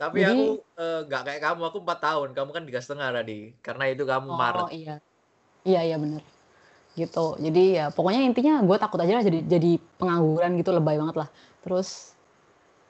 [0.00, 0.44] Tapi aku Jadi
[0.80, 2.28] eh, nggak kayak kamu, aku empat tahun.
[2.32, 3.52] Kamu kan tiga setengah tadi.
[3.60, 4.64] Karena itu kamu Maret.
[4.64, 4.94] oh iya
[5.68, 6.24] iya iya bener
[6.98, 7.38] gitu.
[7.38, 11.28] Jadi ya pokoknya intinya gue takut aja lah jadi jadi pengangguran gitu lebay banget lah.
[11.62, 12.16] Terus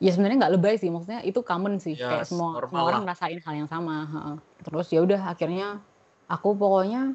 [0.00, 1.94] ya sebenarnya nggak lebay sih, maksudnya itu common sih.
[1.98, 3.96] Ya, Kayak semua semua orang ngerasain hal yang sama.
[4.08, 4.36] heeh.
[4.64, 5.66] Terus ya udah akhirnya
[6.30, 7.12] aku pokoknya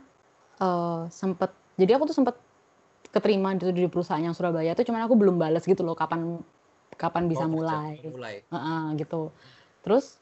[0.62, 2.36] eh, sempet jadi aku tuh sempet
[3.16, 6.44] keterima di, di perusahaan yang Surabaya tuh cuman aku belum balas gitu loh kapan
[7.00, 8.36] kapan bisa kerja, mulai mulai.
[8.52, 9.32] Heeh, gitu
[9.86, 10.18] terus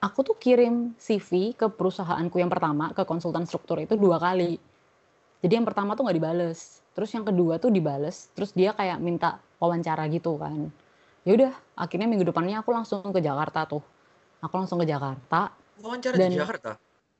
[0.00, 4.60] aku tuh kirim CV ke perusahaanku yang pertama ke konsultan struktur itu dua kali.
[5.40, 6.80] Jadi yang pertama tuh nggak dibales.
[6.96, 8.30] Terus yang kedua tuh dibales.
[8.32, 10.70] Terus dia kayak minta wawancara gitu kan.
[11.26, 13.82] Ya udah akhirnya minggu depannya aku langsung ke Jakarta tuh.
[14.40, 15.50] Aku langsung ke Jakarta.
[15.82, 16.70] Wawancara di dan Jakarta.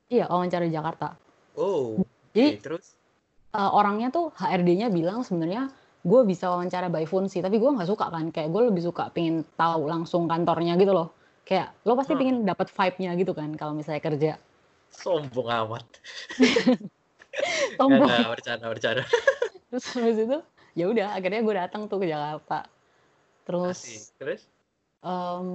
[0.08, 1.12] iya wawancara di Jakarta.
[1.56, 2.96] Oh, jadi Terus?
[3.52, 5.72] eh, orangnya tuh HRD-nya bilang sebenarnya
[6.06, 8.32] gue bisa wawancara by phone sih tapi gue nggak suka kan.
[8.32, 11.15] Kayak gue lebih suka pengen tahu langsung kantornya gitu loh
[11.46, 12.20] kayak lo pasti Hmm.
[12.20, 14.32] pengen dapat vibe-nya gitu kan kalau misalnya kerja
[14.90, 15.84] Sombong amat.
[17.76, 19.04] sombong enggak, bercanda, bercanda.
[19.68, 20.38] terus habis itu
[20.72, 22.64] ya udah akhirnya gue datang tuh ke Jakarta
[23.44, 24.02] terus Asik.
[24.16, 24.40] Terus?
[25.02, 25.46] em,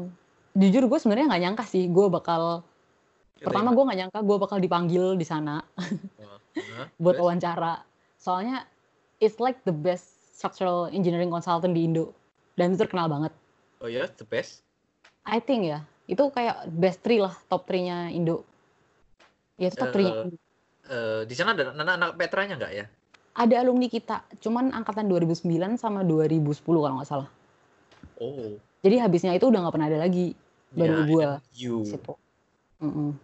[0.54, 2.62] jujur gue sebenarnya nggak nyangka sih gue bakal
[3.36, 3.76] pertama Keterima.
[3.76, 5.64] gue nggak nyangka gue bakal dipanggil di sana
[6.22, 6.38] Oh,
[6.78, 7.24] hah, buat terus?
[7.26, 7.74] wawancara
[8.16, 8.68] soalnya
[9.18, 12.14] it's like the best structural engineering consultant di Indo
[12.54, 13.34] dan itu terkenal banget
[13.82, 14.62] Oh ya, the best.
[15.26, 15.80] I think ya
[16.10, 18.44] itu kayak best three lah top 3 nya Indo
[19.56, 20.30] ya itu top 3 nya Eh,
[20.92, 22.86] Eh, di sana ada anak-anak Petranya nggak ya?
[23.32, 27.30] ada alumni kita cuman angkatan 2009 sama 2010 kalau nggak salah
[28.20, 28.60] Oh.
[28.84, 30.36] jadi habisnya itu udah nggak pernah ada lagi
[30.74, 31.86] baru ya, gua You.
[31.88, 32.12] situ
[32.84, 33.16] Mm-mm.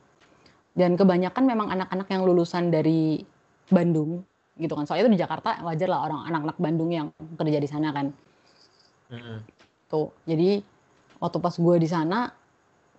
[0.73, 3.19] dan kebanyakan memang anak-anak yang lulusan dari
[3.67, 4.23] Bandung
[4.55, 7.91] gitu kan soalnya itu di Jakarta wajar lah orang anak-anak Bandung yang kerja di sana
[7.91, 8.07] kan
[9.11, 9.37] Mm-mm.
[9.85, 10.63] tuh jadi
[11.17, 12.31] waktu pas gue di sana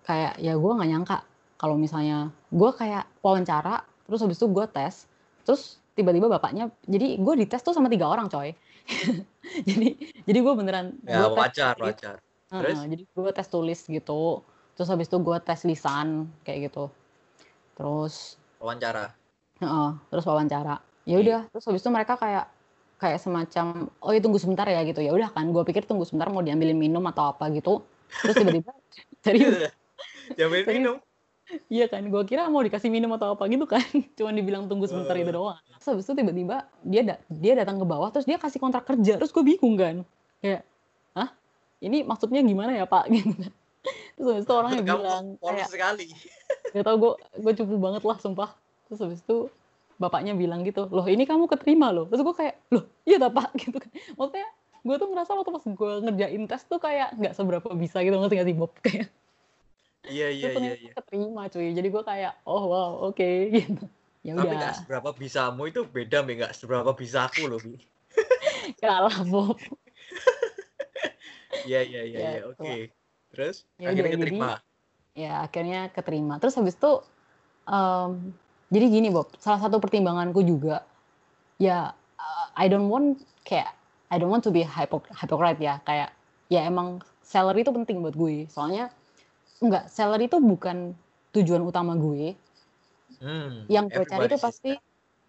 [0.03, 1.17] kayak ya gue nggak nyangka
[1.59, 5.05] kalau misalnya gue kayak wawancara terus habis itu gue tes
[5.45, 8.55] terus tiba-tiba bapaknya jadi gue dites tuh sama tiga orang coy
[9.69, 9.89] jadi
[10.25, 12.15] jadi gue beneran Ya, gua tes wajar, tulis, wajar.
[12.49, 12.79] Heeh, Terus?
[12.89, 14.21] jadi gue tes tulis gitu
[14.73, 16.87] terus habis itu gue tes lisan kayak gitu
[17.75, 19.11] terus Wawancara.
[19.59, 22.47] heeh, terus wawancara ya udah terus habis itu mereka kayak
[22.99, 26.27] kayak semacam oh ya tunggu sebentar ya gitu ya udah kan gue pikir tunggu sebentar
[26.31, 28.71] mau diambilin minum atau apa gitu terus tiba-tiba
[29.25, 29.55] serius.
[30.31, 30.67] Diambil Serius?
[30.71, 30.97] minum.
[31.65, 33.81] iya kan gue kira mau dikasih minum atau apa gitu kan.
[34.17, 35.23] Cuman dibilang tunggu sebentar Eh.
[35.23, 35.57] itu doang.
[35.75, 39.17] Terus habis itu tiba-tiba dia da- dia datang ke bawah terus dia kasih kontrak kerja.
[39.17, 40.05] Terus gue bingung kan.
[40.39, 40.61] Kayak
[41.11, 41.29] hah?
[41.79, 43.09] Ini maksudnya gimana ya pak?
[43.11, 43.51] Gitu kan.
[44.13, 46.07] Terus habis itu orangnya Kamu bilang kayak sekali.
[46.69, 48.49] gak tau gue gue cupu banget lah sumpah.
[48.85, 49.37] Terus habis itu
[49.95, 52.05] bapaknya bilang gitu loh ini kamu keterima loh.
[52.05, 53.49] Terus gue kayak loh iya tak pak?
[53.57, 53.89] Gitu kan.
[54.13, 54.47] Maksudnya
[54.79, 58.35] gue tuh ngerasa waktu pas gue ngerjain tes tuh kayak nggak seberapa bisa gitu ngerti
[58.35, 59.07] gak sih Bob kayak
[60.01, 60.91] Iya, iya, iya, iya.
[60.95, 63.19] keterima cuy jadi gue kayak oh wow oke
[63.53, 63.83] gitu
[64.19, 66.35] ya Tapi udah nggak seberapa bisamu itu beda, Mbak.
[66.35, 67.75] Nggak seberapa bisa aku loh, Bi.
[68.81, 69.59] kalah Bob
[71.61, 72.41] Iya, iya, iya, Ya, iya.
[72.47, 72.73] Oke.
[73.29, 74.51] Terus Ya akhirnya udah, jadi- keterima.
[75.13, 76.91] ya akhirnya keterima terus habis itu
[77.65, 78.31] em,
[78.69, 80.87] jadi gini Bob salah satu pertimbanganku juga
[81.57, 83.75] ya uh, I don't want kayak
[84.09, 85.81] I don't want to be hypo, hypocrite ya.
[85.85, 86.09] Kayak
[86.49, 88.49] ya emang salary itu penting buat gue.
[88.49, 88.89] Soalnya
[89.61, 90.97] enggak salary itu bukan
[91.35, 92.33] tujuan utama gue.
[93.19, 94.71] Hmm, yang gue cari itu pasti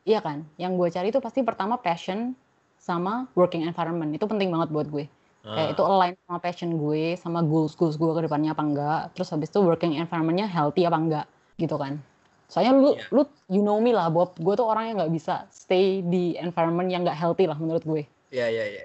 [0.08, 0.46] iya kan?
[0.56, 2.32] Yang gue cari itu pasti pertama passion
[2.80, 4.10] sama working environment.
[4.16, 5.04] Itu penting banget buat gue.
[5.50, 9.00] Kayak Ah, itu align sama passion gue sama goals goals gue ke depannya apa enggak.
[9.16, 11.26] Terus habis itu working environmentnya healthy apa enggak
[11.60, 12.00] gitu kan.
[12.48, 13.04] Soalnya lu Iya.
[13.14, 14.32] lu you know me lah Bob.
[14.40, 18.02] Gue tuh orang yang nggak bisa stay di environment yang nggak healthy lah menurut gue
[18.30, 18.84] Iya, iya, iya.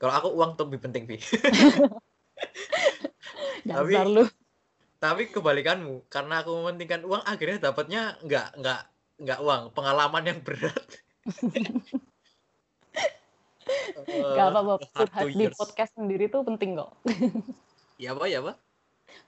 [0.00, 1.20] Kalau aku uang tuh lebih penting, Bi.
[3.68, 4.24] Tapi- lu
[4.98, 8.80] Tapi kebalikanmu, karena aku mementingkan uang, akhirnya dapatnya nggak nggak
[9.22, 10.74] nggak uang, pengalaman yang berat.
[14.08, 16.90] gak apa Bob curhat di podcast sendiri tuh penting kok
[18.02, 18.54] Ya apa ya, apa?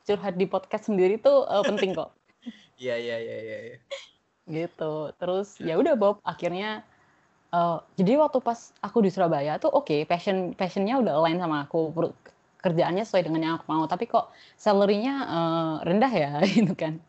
[0.07, 2.11] curhat di podcast sendiri tuh eh, penting kok
[2.81, 3.59] Iya, iya, iya, iya.
[3.61, 3.79] iya.
[4.49, 6.83] gitu terus ya udah Bob akhirnya
[7.51, 11.91] eh, jadi waktu pas aku di Surabaya tuh oke passion passionnya udah align sama aku.
[12.61, 13.85] Kerjaannya sesuai dengan yang aku mau.
[13.89, 17.01] Tapi kok salary-nya eh, rendah ya gitu kan.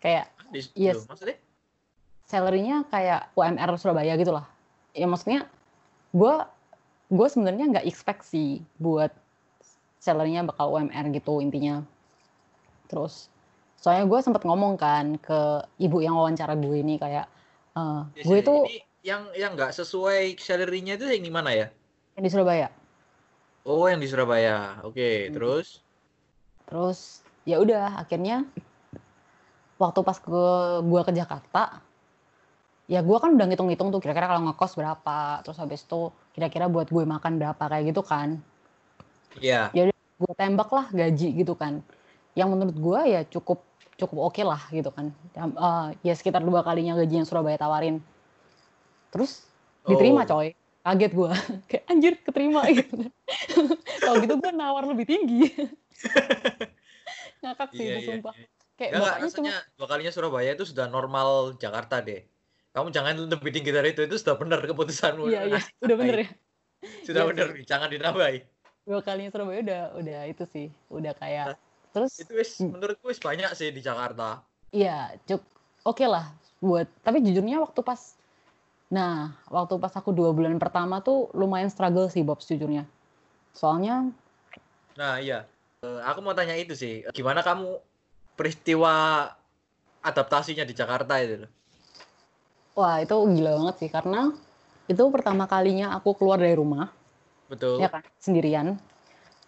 [0.00, 1.06] Kayak Di- Yes.
[1.10, 1.38] maksudnya?
[2.24, 4.48] salary-nya kayak UMR Surabaya gitu lah.
[4.96, 5.46] Ya maksudnya
[6.10, 6.34] gue
[7.12, 9.12] gue sebenarnya nggak expect sih buat
[10.00, 11.84] salary-nya bakal UMR gitu intinya.
[12.88, 13.28] Terus
[13.78, 17.28] soalnya gue sempat ngomong kan ke ibu yang wawancara gue ini kayak
[17.76, 21.68] eh, Di gue tuh Ini yang yang nggak sesuai salary-nya itu yang di mana ya?
[22.16, 22.72] di Surabaya
[23.64, 24.80] Oh, yang di Surabaya.
[24.84, 25.34] Oke, Hmm.
[25.36, 25.84] terus?
[26.64, 28.48] terus ya udah akhirnya
[29.76, 30.40] waktu pas ke
[30.80, 31.84] gua ke Jakarta
[32.88, 36.88] ya gua kan udah ngitung-ngitung tuh kira-kira kalau ngekos berapa terus habis itu kira-kira buat
[36.88, 38.40] gue makan berapa kayak gitu kan
[39.40, 39.72] Iya.
[39.74, 41.84] gue tembak lah gaji gitu kan
[42.32, 43.60] yang menurut gue ya cukup
[44.00, 48.00] cukup oke lah gitu kan eh, ya sekitar dua kalinya gaji yang Surabaya tawarin
[49.14, 49.46] terus
[49.84, 50.28] diterima Oh.
[50.34, 50.48] coy
[50.82, 51.30] kaget gue
[51.70, 53.06] kayak anjir keterima gitu
[54.02, 55.54] kalau gitu gue nawar lebih tinggi
[57.40, 58.46] ngakak sih Iya, itu iya, sumpah iya.
[58.74, 62.24] kayak Enggak, bapaknya cuma dua kalinya Surabaya itu sudah normal Jakarta deh.
[62.74, 65.30] Kamu jangan lebih tinggi dari itu, itu sudah benar keputusanmu.
[65.30, 66.28] iya iya udah bener ya
[67.00, 67.54] Sudah Iya benar, sih.
[67.54, 67.62] Bi.
[67.64, 68.38] jangan ditambahi.
[68.84, 71.58] dua kalinya Surabaya udah udah itu sih udah kayak Nah,
[71.94, 72.74] terus Itu wis Hmm.
[72.74, 74.42] menurutku wis banyak sih di Jakarta.
[74.68, 75.40] Iya, cuk.
[75.84, 78.16] Oke lah buat tapi jujurnya waktu pas
[78.92, 82.84] Nah, waktu pas aku dua bulan pertama tuh lumayan struggle sih Bob sejujurnya.
[83.54, 84.10] Soalnya
[84.94, 85.46] Nah, iya.
[85.82, 87.02] Eh, aku mau tanya itu sih.
[87.10, 87.82] Gimana kamu
[88.38, 89.26] peristiwa
[90.04, 91.48] adaptasinya di Jakarta itu
[92.74, 94.34] wah itu gila banget sih karena
[94.90, 96.90] itu pertama kalinya aku keluar dari rumah
[97.48, 97.80] Betul.
[97.80, 98.76] ya kan sendirian.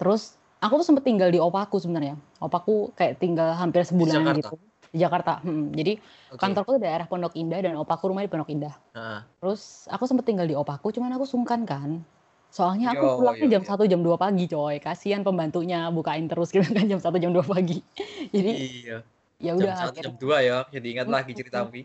[0.00, 2.16] Terus aku tuh sempet tinggal di opaku sebenarnya.
[2.40, 4.38] Opaku kayak tinggal hampir sebulan Jakarta?
[4.40, 4.56] gitu
[4.96, 5.44] di Jakarta.
[5.44, 6.00] Hmm, jadi
[6.32, 6.40] Oke.
[6.40, 8.72] kantorku di daerah Pondok Indah dan opaku rumah di Pondok Indah.
[8.96, 12.00] Nah, Terus aku sempet tinggal di opaku, cuman aku sungkan kan.
[12.48, 13.76] Soalnya aku Yo, pulangnya yo, jam yo.
[13.84, 14.76] 1 jam 2 pagi coy.
[14.80, 17.84] Kasihan pembantunya bukain terus gitu kan jam 1 jam 2 pagi.
[18.34, 19.04] Jadi iya.
[19.36, 20.58] ya Jam udah satu, akhirnya jam dua ya.
[20.72, 21.84] Jadi ingat lagi cerita Ampi.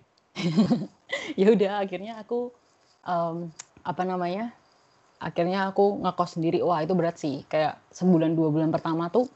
[1.42, 2.56] ya udah akhirnya aku
[3.04, 3.52] em,
[3.84, 4.56] apa namanya?
[5.20, 6.64] Akhirnya aku ngekos sendiri.
[6.64, 7.44] Wah, itu berat sih.
[7.52, 9.28] Kayak sebulan dua bulan pertama tuh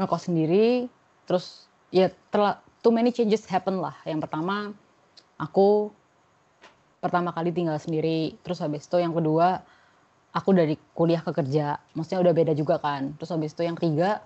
[0.00, 0.88] ngekos sendiri
[1.28, 3.96] terus ya terla too many changes happen lah.
[4.04, 4.72] Yang pertama
[5.40, 5.92] aku
[7.00, 8.36] pertama kali tinggal sendiri.
[8.44, 9.64] Terus habis itu yang kedua
[10.32, 11.80] aku dari kuliah ke kerja.
[11.96, 13.16] Maksudnya udah beda juga kan.
[13.16, 14.20] Terus habis itu yang ketiga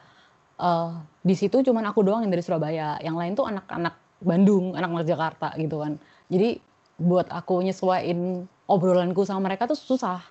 [0.55, 0.91] eh
[1.27, 2.99] di situ cuman aku doang yang dari Surabaya.
[3.03, 5.99] Yang lain tuh anak-anak Bandung, anak-anak Jakarta gitu kan.
[6.31, 6.59] Jadi
[6.99, 10.23] buat aku nyesuaiin obrolanku sama mereka tuh susah.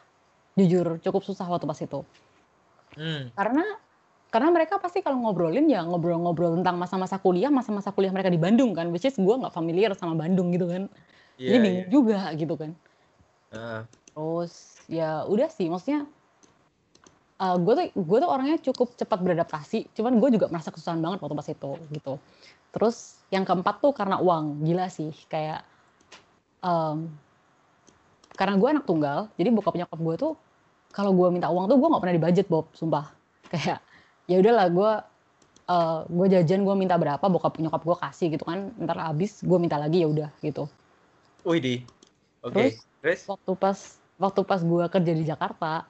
[0.54, 2.02] Jujur, cukup susah waktu pas itu.
[2.94, 3.34] Hmm.
[3.34, 3.66] Karena
[4.34, 8.74] karena mereka pasti kalau ngobrolin ya ngobrol-ngobrol tentang masa-masa kuliah, masa-masa kuliah mereka di Bandung
[8.74, 8.90] kan.
[8.90, 10.90] Which is gue nggak familiar sama Bandung gitu kan.
[11.38, 12.74] Iya, Jadi bingung juga gitu kan.
[13.54, 16.10] Nah, Terus ya udah sih, maksudnya
[17.44, 19.94] gue tuh gue tuh orangnya cukup cepat beradaptasi.
[19.94, 22.14] Cuman gue juga merasa kesusahan banget waktu pas itu gitu.
[22.74, 25.62] Terus yang keempat tuh karena uang, gila sih kayak
[26.66, 27.06] em,
[28.34, 30.34] karena gue anak tunggal, jadi bokap nyokap gue tuh
[30.90, 33.14] kalau gue minta uang tuh gue nggak pernah dibudget Bob, sumpah.
[33.54, 33.78] Kayak
[34.26, 34.92] ya udahlah gue
[35.68, 39.58] eh, gue jajan gue minta berapa bokap nyokap gue kasih gitu kan, ntar habis gue
[39.60, 40.68] minta lagi ya udah gitu.
[41.44, 41.76] wih di.
[42.44, 42.56] Oke.
[42.56, 42.76] Terus?
[43.04, 43.22] Terus?
[43.28, 43.78] waktu pas
[44.16, 45.84] waktu pas gue kerja di Jakarta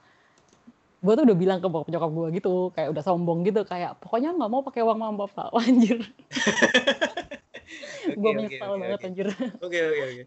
[1.03, 4.31] gue tuh udah bilang ke bokap nyokap gue gitu kayak udah sombong gitu kayak pokoknya
[4.33, 5.99] nggak mau pakai uang mama bapak anjir
[8.21, 9.27] gue menyesal banget anjir
[9.59, 10.23] Oke, oke, oke.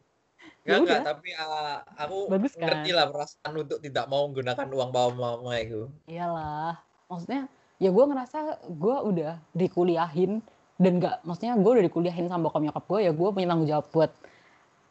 [0.66, 1.00] Ya Enggak, enggak, udah.
[1.06, 2.62] tapi uh, aku Bagus kan?
[2.66, 5.86] ngerti lah perasaan untuk tidak mau menggunakan uang bawa mama itu.
[6.06, 6.76] iyalah
[7.08, 8.38] maksudnya ya gue ngerasa
[8.72, 10.40] gue udah dikuliahin
[10.76, 13.86] dan nggak maksudnya gue udah dikuliahin sama bokap nyokap gue ya gue punya tanggung jawab
[13.92, 14.12] buat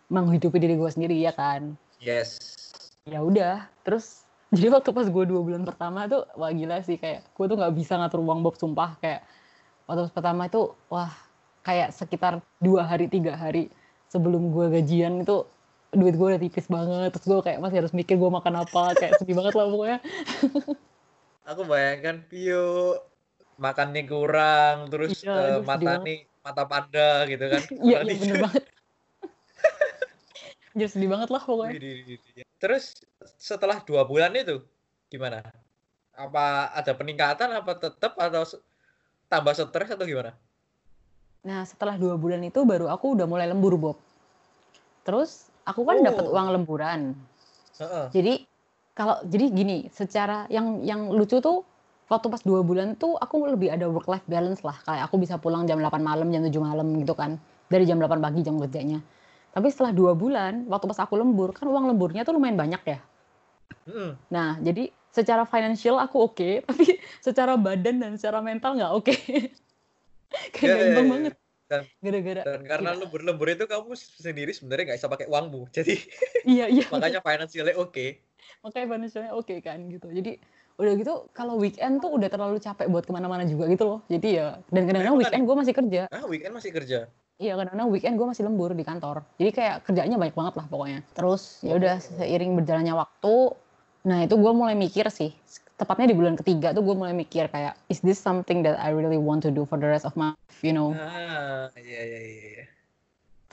[0.10, 1.74] menghidupi diri gue sendiri ya kan?
[1.98, 2.38] Yes.
[3.06, 7.26] ya udah terus jadi waktu pas gue dua bulan pertama tuh wah gila sih kayak
[7.26, 8.98] gue tuh nggak bisa ngatur uang bob sumpah.
[9.02, 9.26] Kayak
[9.90, 11.10] waktu pertama itu wah
[11.66, 13.74] kayak sekitar dua hari tiga hari
[14.10, 15.46] sebelum gue gajian itu
[15.94, 17.10] duit gue udah tipis banget.
[17.18, 20.00] Terus gue kayak masih harus mikir gue makan apa kayak sedih banget lah pokoknya
[21.46, 22.98] Aku bayangkan Pio
[23.56, 27.62] makannya kurang, terus Iya, sedih mata nih mata panda gitu kan.
[27.88, 28.66] iya iya bener banget
[30.76, 31.80] jadi sedih banget lah pokoknya.
[32.60, 33.00] Terus
[33.40, 34.60] setelah dua bulan itu
[35.08, 35.40] gimana?
[36.12, 38.44] Apa ada peningkatan apa tetap atau
[39.32, 40.36] tambah stres atau gimana?
[41.48, 43.98] Nah, setelah dua bulan itu baru aku udah mulai lembur, Bob.
[45.08, 46.06] Terus aku kan Oh.
[46.12, 47.00] dapat uang lemburan.
[47.80, 48.06] Heeh.
[48.12, 48.34] Jadi
[48.96, 51.68] kalau jadi gini, secara yang yang lucu tuh
[52.08, 54.78] waktu pas dua bulan tuh aku lebih ada work life balance lah.
[54.88, 57.36] Kayak aku bisa pulang jam 8 malam, jam 7 malam gitu kan.
[57.68, 59.04] Dari jam 8 pagi jam kerjanya.
[59.52, 63.00] Tapi setelah dua bulan, waktu pas aku lembur, kan uang lemburnya tuh lumayan banyak ya.
[64.32, 69.16] Nah, jadi secara financial aku oke, tapi secara badan dan secara mental nggak oke.
[70.54, 71.14] Kayak Iya, nggak iya, imbang iya.
[71.14, 71.34] banget.
[71.66, 73.00] Dan- Gara-gara Dan karena Gila.
[73.06, 75.62] lembur-lembur itu kamu sendiri sebenarnya nggak bisa pakai uangmu.
[75.76, 75.96] Jadi
[76.46, 78.06] iya iya makanya financialnya oke.
[78.62, 80.38] makanya financialnya oke kan gitu jadi
[80.78, 84.28] udah gitu kalau weekend tuh udah terlalu capek buat ke mana-mana juga gitu loh jadi
[84.28, 87.00] ya dan kadang-kadang Emang weekend gue masih kerja Ah, weekend masih kerja.
[87.38, 91.00] iya kadang-kadang weekend gue masih lembur di kantor jadi kayak kerjanya banyak banget lah pokoknya
[91.16, 93.36] terus ya udah seiring berjalannya waktu
[94.06, 95.34] nah itu gue mulai mikir sih
[95.76, 99.20] tepatnya di bulan ketiga tuh gue mulai mikir kayak is this something that I really
[99.20, 102.42] want to do for the rest of my life you know Ah, iya iya iya.
[102.56, 102.66] iya.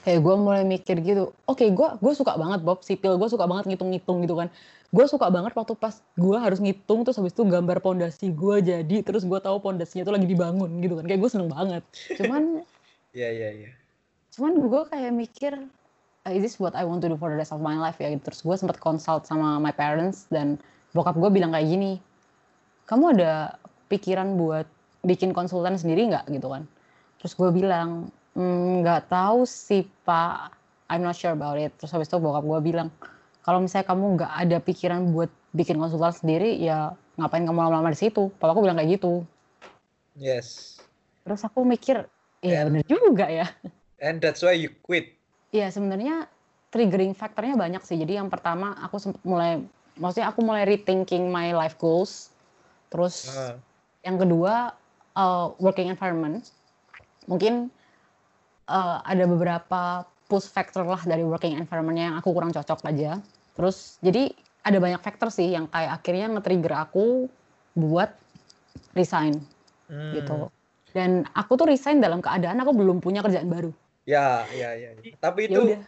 [0.02, 3.70] kayak gue mulai mikir gitu oke gue gue suka banget Bob sipil gue suka banget
[3.70, 4.48] ngitung-ngitung gitu kan
[4.92, 8.96] gue suka banget waktu pas gue harus ngitung terus habis itu gambar pondasi gue jadi
[9.02, 11.82] terus gue tahu pondasinya tuh lagi dibangun gitu kan kayak gue seneng banget
[12.18, 12.42] cuman
[13.12, 13.70] Iya iya iya.
[14.32, 15.52] cuman gue kayak mikir
[16.24, 18.08] "Ah, is this what I want to do for the rest of my life ya
[18.08, 18.30] gitu.
[18.30, 20.56] terus gue sempat consult sama my parents dan
[20.92, 22.00] bokap gue bilang kayak gini
[22.92, 23.56] kamu ada
[23.88, 24.68] pikiran buat
[25.00, 26.68] bikin konsultan sendiri nggak gitu kan
[27.16, 30.52] terus gue bilang "Hmm, nggak tahu sih pak
[30.92, 32.92] I'm not sure about it terus habis itu bokap gue bilang
[33.40, 37.98] kalau misalnya kamu nggak ada pikiran buat bikin konsultan sendiri ya ngapain kamu lama-lama di
[37.98, 39.24] situ papaku bilang kayak gitu
[40.12, 40.76] Yes.
[41.24, 42.04] terus aku mikir
[42.44, 42.60] Ya.
[42.60, 43.46] iya bener juga ya
[44.02, 45.14] And that's why you quit.
[45.54, 46.26] Iya sebenarnya
[46.74, 47.94] triggering faktornya banyak sih.
[47.94, 49.62] Jadi yang pertama aku mulai,
[49.94, 52.31] maksudnya aku mulai rethinking my life goals.
[52.92, 53.56] Terus Ah.
[54.04, 54.76] yang kedua
[55.16, 56.44] uh, working environment.
[57.24, 57.72] Mungkin
[58.68, 63.20] uh, ada beberapa push factor lah dari working environmentnya yang aku kurang cocok aja.
[63.56, 67.26] Terus jadi ada banyak faktor sih yang kayak akhirnya nge-trigger aku
[67.72, 68.12] buat
[68.92, 69.40] resign
[69.88, 70.12] Hmm.
[70.16, 70.36] gitu.
[70.92, 73.72] Dan aku tuh resign dalam keadaan aku belum punya kerjaan baru.
[74.04, 74.92] Ya, ya, ya.
[75.16, 75.80] Tapi Ya itu udah.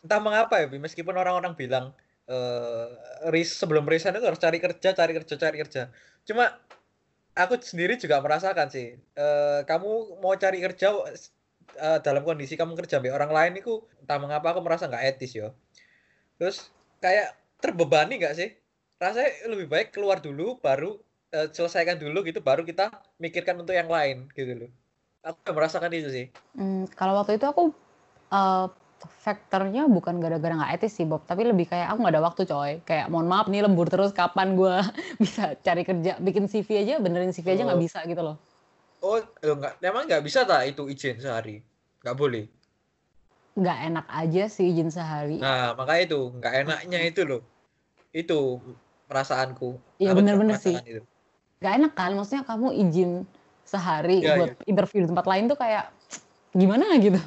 [0.00, 1.92] entah mengapa ya, Bi, meskipun orang-orang bilang
[2.24, 2.86] eh
[3.28, 5.82] ris sebelum resign itu harus cari kerja, cari kerja, cari kerja.
[6.28, 6.52] Cuma
[7.34, 10.88] aku sendiri juga merasakan sih, eh kamu mau cari kerja
[11.78, 15.32] eh, dalam kondisi kamu kerja sama orang lain itu entah mengapa aku merasa nggak etis
[15.38, 15.54] yo.
[16.36, 16.68] Terus
[17.00, 18.50] kayak terbebani nggak sih?
[19.00, 21.00] Rasanya lebih baik keluar dulu, baru
[21.32, 24.70] eh, selesaikan dulu gitu, baru kita mikirkan untuk yang lain gitu loh.
[25.20, 26.26] Aku merasakan itu sih.
[26.56, 27.72] Hmm, kalau waktu itu aku
[28.32, 28.66] eh,
[29.08, 32.72] faktornya bukan gara-gara nggak etis sih Bob, tapi lebih kayak aku nggak ada waktu coy.
[32.84, 34.84] Kayak mohon maaf nih lembur terus kapan gua
[35.22, 37.84] bisa cari kerja, bikin CV aja, benerin CV aja nggak Oh.
[37.84, 38.36] bisa gitu loh.
[39.00, 41.64] Oh, lo nggak, emang nggak bisa tak itu izin sehari?
[42.04, 42.44] Nggak boleh.
[43.56, 45.40] Nggak enak aja sih izin sehari.
[45.40, 47.42] Nah, makanya itu nggak enaknya itu loh.
[48.12, 48.60] Itu
[49.08, 49.80] perasaanku.
[49.96, 50.76] Iya, bener-bener sih.
[50.84, 51.00] itu.
[51.64, 53.10] Nggak enak kan, maksudnya kamu izin
[53.64, 55.88] sehari Iya, buat interview di tempat lain tuh kayak
[56.52, 57.20] gimana gitu.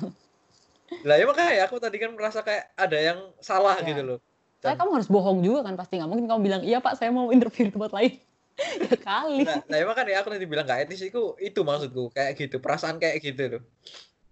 [1.01, 3.89] Lah ya makanya aku tadi kan merasa kayak ada yang salah Ya.
[3.89, 4.19] gitu loh.
[4.61, 7.11] Soalnya Dan, kamu harus bohong juga kan pasti nggak mungkin kamu bilang iya pak saya
[7.11, 8.13] mau interview di tempat lain.
[8.85, 9.43] ya kali.
[9.43, 13.01] nah, lah ya makanya aku tadi bilang nggak etis itu itu maksudku kayak gitu perasaan
[13.01, 13.63] kayak gitu loh.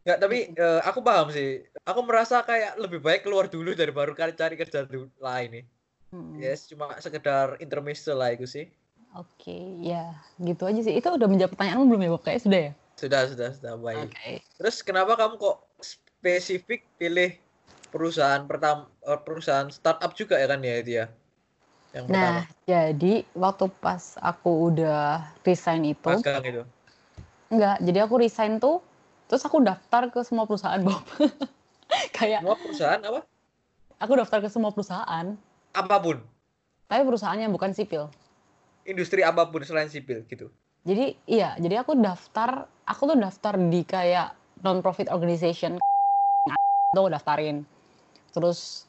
[0.01, 1.61] Nggak, tapi eh, aku paham sih.
[1.85, 4.85] Aku merasa kayak lebih baik keluar dulu dari baru kali cari kerja
[5.21, 5.65] lain nih.
[6.11, 6.35] Hmm.
[6.41, 8.65] Yes, cuma sekedar intermezzo lah itu sih.
[9.15, 10.95] Oke, ya gitu aja sih.
[10.95, 12.23] Itu udah menjawab pertanyaanmu belum ya, Bob?
[12.23, 12.71] Kayaknya sudah ya?
[12.95, 14.07] Sudah, sudah, sudah baik.
[14.11, 14.31] Oke.
[14.59, 15.57] Terus kenapa kamu kok
[16.21, 17.33] spesifik pilih
[17.89, 18.85] perusahaan pertama
[19.25, 21.05] perusahaan startup juga ya kan ya itu ya?
[21.97, 26.63] Yang Nah, jadi waktu pas aku udah resign itu, pertama magang itu.
[27.51, 28.79] enggak, jadi aku resign tuh,
[29.27, 31.03] terus aku daftar ke semua perusahaan, Bob.
[32.15, 33.21] Kayak Semua perusahaan apa?
[33.99, 35.25] aku daftar ke semua perusahaan,
[35.75, 36.17] Apa pun.
[36.87, 38.07] tapi perusahaannya bukan sipil.
[38.87, 40.47] Industri apa pun selain sipil gitu.
[40.87, 45.77] Jadi iya, jadi aku daftar, aku tuh daftar di kayak non-profit organization,
[46.91, 47.63] tuh daftarin.
[48.35, 48.83] Terus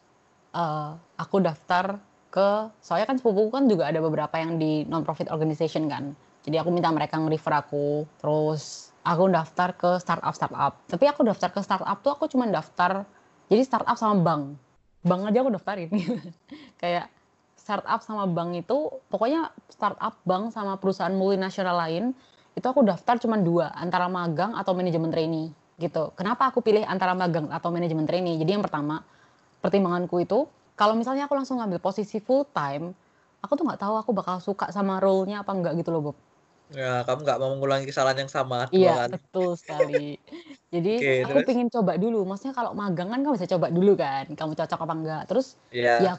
[0.50, 0.90] eh,
[1.22, 2.02] aku daftar
[2.34, 2.48] ke,
[2.82, 6.10] soalnya kan sepupuku kan juga ada beberapa yang di non-profit organization kan.
[6.42, 10.82] Jadi aku minta mereka nge-refer aku, terus aku daftar ke startup-startup.
[10.90, 13.06] Tapi aku daftar ke startup tuh aku cuma daftar,
[13.46, 14.58] jadi startup sama bank.
[15.06, 15.90] Bank aja aku daftarin.
[16.82, 17.06] Kayak
[17.54, 22.10] startup sama bank itu pokoknya startup bank sama perusahaan multinasional lain
[22.58, 27.12] itu aku daftar cuma dua antara magang atau manajemen trainee gitu kenapa aku pilih antara
[27.16, 29.02] magang atau manajemen trainee jadi yang pertama
[29.64, 30.44] pertimbanganku itu
[30.76, 32.92] kalau misalnya aku langsung ngambil posisi full time
[33.44, 36.16] aku tuh nggak tahu aku bakal suka sama role-nya apa enggak gitu loh Bob
[36.72, 40.16] Ya, kamu nggak mau mengulangi kesalahan yang sama Iya, betul sekali.
[40.72, 41.44] Jadi Oke, aku terus?
[41.44, 42.24] pengen coba dulu.
[42.24, 45.22] Maksudnya kalau magang kan kamu bisa coba dulu kan, kamu cocok apa enggak.
[45.28, 45.92] Terus Iya.
[46.00, 46.12] ya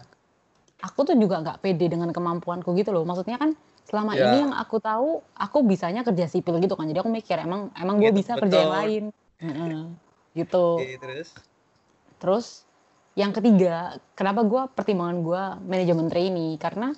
[0.84, 3.02] aku tuh juga nggak pede dengan kemampuanku gitu loh.
[3.10, 3.58] Maksudnya kan
[3.90, 4.30] selama Ya.
[4.30, 6.86] ini yang aku tahu, aku bisanya kerja sipil gitu kan.
[6.86, 8.78] Jadi aku mikir emang emang gue Gitu, bisa kerja yang betul.
[8.78, 9.04] lain.
[10.34, 10.66] Gitu.
[10.80, 11.30] Oke, terus?
[12.18, 12.48] Terus
[13.14, 16.96] yang ketiga, kenapa gue pertimbangan gue manajemen trainee karena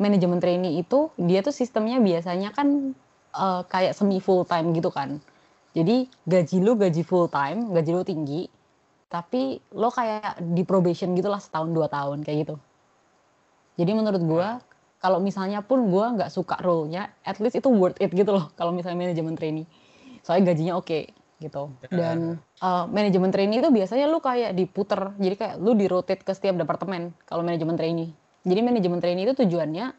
[0.00, 2.96] manajemen trainee itu dia tuh sistemnya biasanya kan
[3.36, 5.22] eh, kayak semi full time gitu kan.
[5.72, 8.44] Jadi gaji lu gaji full time, gaji lu tinggi,
[9.08, 12.56] tapi lo kayak di probation gitulah setahun dua tahun kayak gitu.
[13.80, 14.48] Jadi menurut gue
[15.00, 18.74] kalau misalnya pun gue nggak suka role-nya, at least itu worth it gitu loh kalau
[18.74, 19.64] misalnya manajemen trainee.
[20.26, 21.74] Soalnya gajinya oke gitu.
[21.90, 26.30] Dan eh, manajemen trainee itu biasanya lu kayak diputer, jadi kayak lu di rotate ke
[26.30, 28.14] setiap departemen kalau manajemen trainee.
[28.46, 29.90] Jadi manajemen trainee itu tujuannya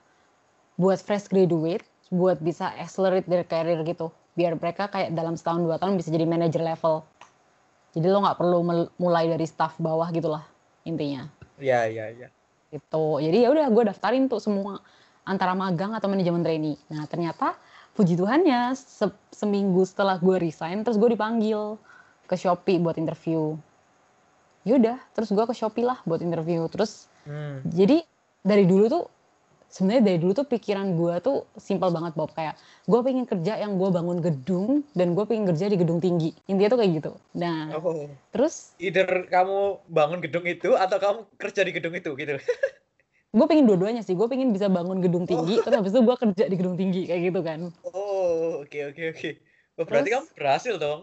[0.80, 4.10] buat fresh graduate, buat bisa accelerate their career gitu.
[4.34, 7.04] Biar mereka kayak dalam setahun dua tahun bisa jadi manager level.
[7.94, 10.42] Jadi lo nggak perlu mulai dari staff bawah gitulah
[10.84, 11.28] intinya
[11.60, 12.28] Iya, iya, iya.
[12.74, 14.82] gitu jadi ya udah gue daftarin tuh semua
[15.24, 17.56] antara magang atau manajemen trainee nah ternyata
[17.94, 21.78] puji Tuhannya se- seminggu setelah gue resign terus gue dipanggil
[22.26, 23.54] ke Shopee buat interview.
[24.64, 26.66] Yaudah terus gue ke Shopee lah buat interview.
[26.68, 27.64] Terus Hmm.
[27.64, 28.04] jadi
[28.42, 29.04] dari dulu tuh
[29.70, 32.30] sebenarnya dari dulu tuh pikiran gue tuh simpel banget Bob.
[32.32, 36.36] Kayak gue pengen kerja yang gue bangun gedung dan gue pengen kerja di gedung tinggi.
[36.46, 37.12] Intinya tuh kayak gitu.
[37.34, 42.36] Nah Oh, terus either kamu bangun gedung itu atau kamu kerja di gedung itu gitu.
[43.34, 46.44] gue pengen dua-duanya sih gue pengen bisa bangun gedung tinggi terus habis itu gue kerja
[46.46, 49.30] di gedung tinggi kayak gitu kan Oh, oke oke oke.
[49.74, 50.14] Oh, berarti Terus?
[50.14, 51.02] kamu berhasil dong.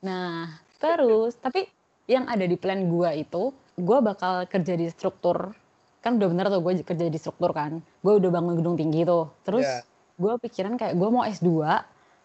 [0.00, 0.48] nah
[0.80, 1.68] terus tapi
[2.08, 5.52] yang ada di plan gue itu gue bakal kerja di struktur
[6.00, 9.28] kan udah bener tuh gue kerja di struktur kan gue udah bangun gedung tinggi tuh
[9.44, 9.84] terus Iya.
[10.16, 11.48] gue pikiran kayak gue mau S2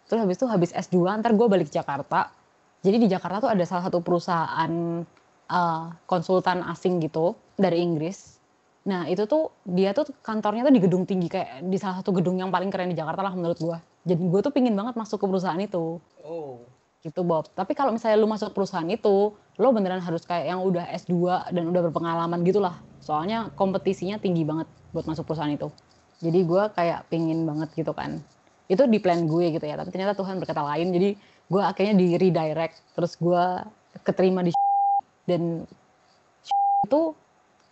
[0.08, 2.32] terus habis itu habis S2 ntar gue balik ke Jakarta
[2.80, 4.72] jadi di Jakarta tuh ada salah satu perusahaan
[5.46, 8.35] eh, konsultan asing gitu dari Inggris
[8.86, 12.38] nah itu tuh dia tuh kantornya tuh di gedung tinggi kayak di salah satu gedung
[12.38, 15.26] yang paling keren di Jakarta lah menurut gue jadi gue tuh pingin banget masuk ke
[15.26, 16.58] perusahaan itu Oh.
[17.06, 17.46] gitu Bob.
[17.54, 21.14] Tapi kalau misalnya lu masuk perusahaan itu, lo beneran harus kayak yang udah S2
[21.54, 22.82] dan udah berpengalaman gitu lah.
[22.98, 25.70] Soalnya kompetisinya tinggi banget buat masuk perusahaan itu.
[26.18, 28.18] Jadi gue kayak pingin banget gitu kan.
[28.66, 30.90] Itu di plan gue gitu ya, tapi ternyata Tuhan berkata lain.
[30.90, 31.08] Jadi
[31.46, 33.44] gue akhirnya di redirect, terus gue
[34.02, 34.50] keterima di
[35.30, 35.62] dan
[36.90, 37.00] itu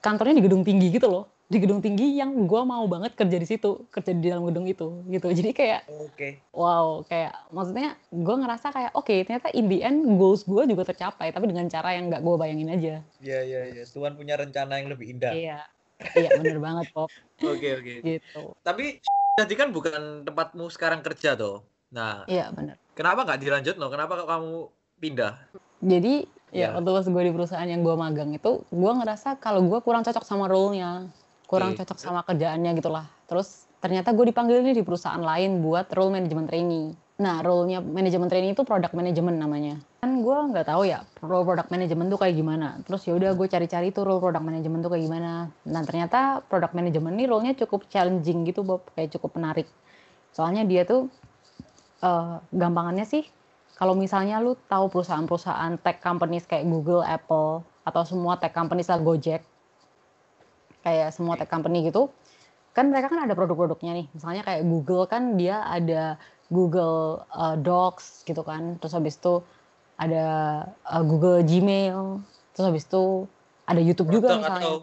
[0.04, 1.24] kantornya di gedung tinggi gitu loh.
[1.44, 5.04] Di gedung tinggi yang gue mau banget kerja di situ, kerja di dalam gedung itu
[5.08, 5.28] gitu.
[5.32, 6.40] Jadi kayak Oke.
[6.52, 11.32] wow kayak maksudnya gue ngerasa kayak oke ternyata in the end goals gue juga tercapai
[11.32, 13.82] tapi dengan cara yang nggak gue bayangin aja Iya iya iya.
[13.84, 15.32] Tuhan punya rencana yang lebih indah.
[15.36, 15.64] iya
[16.16, 17.12] iya bener banget pop
[17.52, 17.94] Oke oke.
[18.00, 19.00] gitu Tapi
[19.40, 21.60] jadi kan bukan tempatmu sekarang kerja tuh.
[21.92, 23.90] Nah, iya bener kenapa nggak dilanjut loh?
[23.92, 24.52] Kenapa kamu
[24.96, 25.34] pindah?
[25.84, 26.24] jadi
[26.54, 26.70] Iya.
[26.70, 30.06] ya waktu pas gue di perusahaan yang gue magang itu gue ngerasa kalau gue kurang
[30.06, 31.10] cocok sama role-nya
[31.50, 31.82] kurang Oke.
[31.82, 36.48] cocok sama kerjaannya gitulah terus ternyata gue dipanggil nih di perusahaan lain buat role management
[36.48, 36.96] trainee.
[37.20, 39.76] Nah role-nya manajemen trainee itu product management namanya.
[40.00, 42.80] Kan gue nggak tahu ya role product management tuh kayak gimana.
[42.88, 45.52] Terus ya udah gue cari-cari tuh role product management tuh kayak gimana.
[45.68, 48.88] Nah ternyata product management nih role-nya cukup challenging gitu Bob.
[48.96, 49.68] Kayak cukup menarik.
[50.32, 51.12] Soalnya dia tuh
[52.00, 53.28] eh, gampangannya sih
[53.74, 59.02] kalau misalnya lu tahu perusahaan-perusahaan tech companies kayak Google, Apple, atau semua tech companies lah
[59.02, 59.42] Gojek,
[60.86, 62.08] kayak semua tech company gitu,
[62.70, 64.06] kan mereka kan ada produk-produknya nih.
[64.14, 66.16] Misalnya kayak Google kan dia ada
[66.48, 69.42] Google uh, Docs gitu kan, terus habis itu
[69.98, 70.26] ada
[70.86, 72.22] uh, Google Gmail,
[72.54, 73.26] terus habis itu
[73.66, 74.62] ada YouTube juga Produk misalnya.
[74.62, 74.74] atau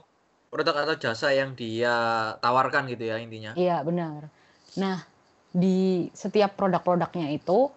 [0.52, 1.96] produk atau jasa yang dia
[2.44, 3.56] tawarkan gitu ya intinya.
[3.56, 4.28] Iya benar.
[4.76, 5.08] Nah
[5.56, 7.72] di setiap produk-produknya itu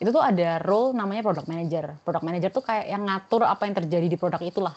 [0.00, 1.92] itu tuh ada role namanya product manager.
[2.00, 4.76] Product manager tuh kayak yang ngatur apa yang terjadi di produk itulah.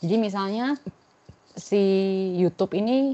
[0.00, 0.80] Jadi misalnya
[1.52, 1.78] si
[2.40, 3.12] YouTube ini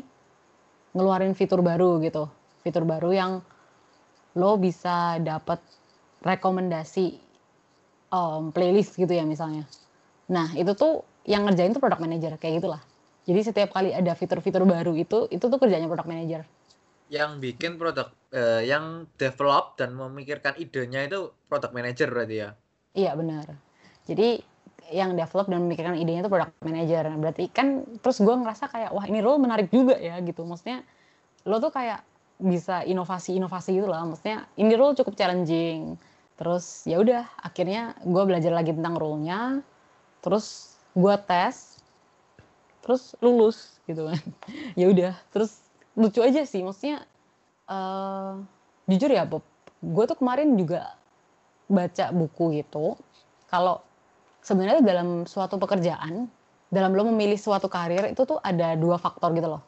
[0.95, 2.31] ngeluarin fitur baru gitu,
[2.63, 3.33] fitur baru yang
[4.39, 5.59] lo bisa dapat
[6.23, 7.19] rekomendasi
[8.15, 9.67] um, playlist gitu ya misalnya.
[10.31, 12.81] Nah itu tuh yang ngerjain tuh product manager kayak gitulah.
[13.29, 16.47] Jadi setiap kali ada fitur-fitur baru itu, itu tuh kerjanya product manager.
[17.13, 22.51] Yang bikin produk eh, yang develop dan memikirkan idenya itu product manager berarti ya.
[22.97, 23.47] Iya benar.
[24.09, 24.41] Jadi
[24.89, 27.05] yang develop dan memikirkan idenya itu product manager.
[27.21, 30.45] Berarti kan terus gue ngerasa kayak wah ini role menarik juga ya gitu.
[30.49, 30.85] Maksudnya
[31.45, 32.05] lo tuh kayak
[32.41, 34.05] bisa inovasi-inovasi gitu lah.
[34.09, 36.01] Maksudnya ini role cukup challenging.
[36.39, 39.61] Terus ya udah akhirnya gue belajar lagi tentang role-nya.
[40.25, 41.77] Terus gue tes.
[42.81, 44.23] Terus lulus gitu kan.
[44.81, 45.13] ya udah.
[45.35, 45.61] Terus
[45.99, 46.65] lucu aja sih.
[46.65, 47.05] Maksudnya
[47.69, 48.33] eh
[48.89, 49.45] jujur ya Bob.
[49.79, 50.97] Gue tuh kemarin juga
[51.69, 52.97] baca buku gitu.
[53.47, 53.85] Kalau
[54.41, 56.27] sebenarnya dalam suatu pekerjaan,
[56.69, 59.63] dalam lo memilih suatu karir itu tuh ada dua faktor gitu loh.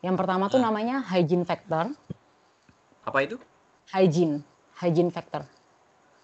[0.00, 0.68] Yang pertama tuh Nah.
[0.68, 1.92] namanya hygiene factor.
[3.04, 3.36] Apa itu?
[3.90, 4.44] Hygiene,
[4.78, 5.44] hygiene factor.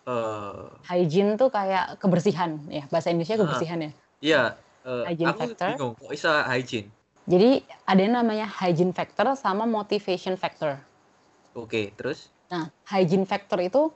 [0.06, 3.40] Eh, Hygiene tuh kayak kebersihan ya, bahasa Indonesia Ah.
[3.42, 3.90] kebersihan ya.
[4.22, 4.42] iya,
[4.86, 5.68] eh, Hygiene aku factor.
[5.74, 6.88] bingung kok bisa hygiene.
[7.26, 7.50] Jadi
[7.84, 10.78] ada yang namanya hygiene factor sama motivation factor.
[11.56, 12.28] Oke, terus?
[12.52, 13.88] Nah, hygiene factor itu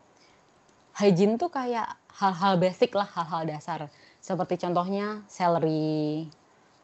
[0.96, 3.92] hygiene tuh kayak hal-hal basic lah, hal-hal dasar.
[4.16, 6.24] Seperti contohnya salary,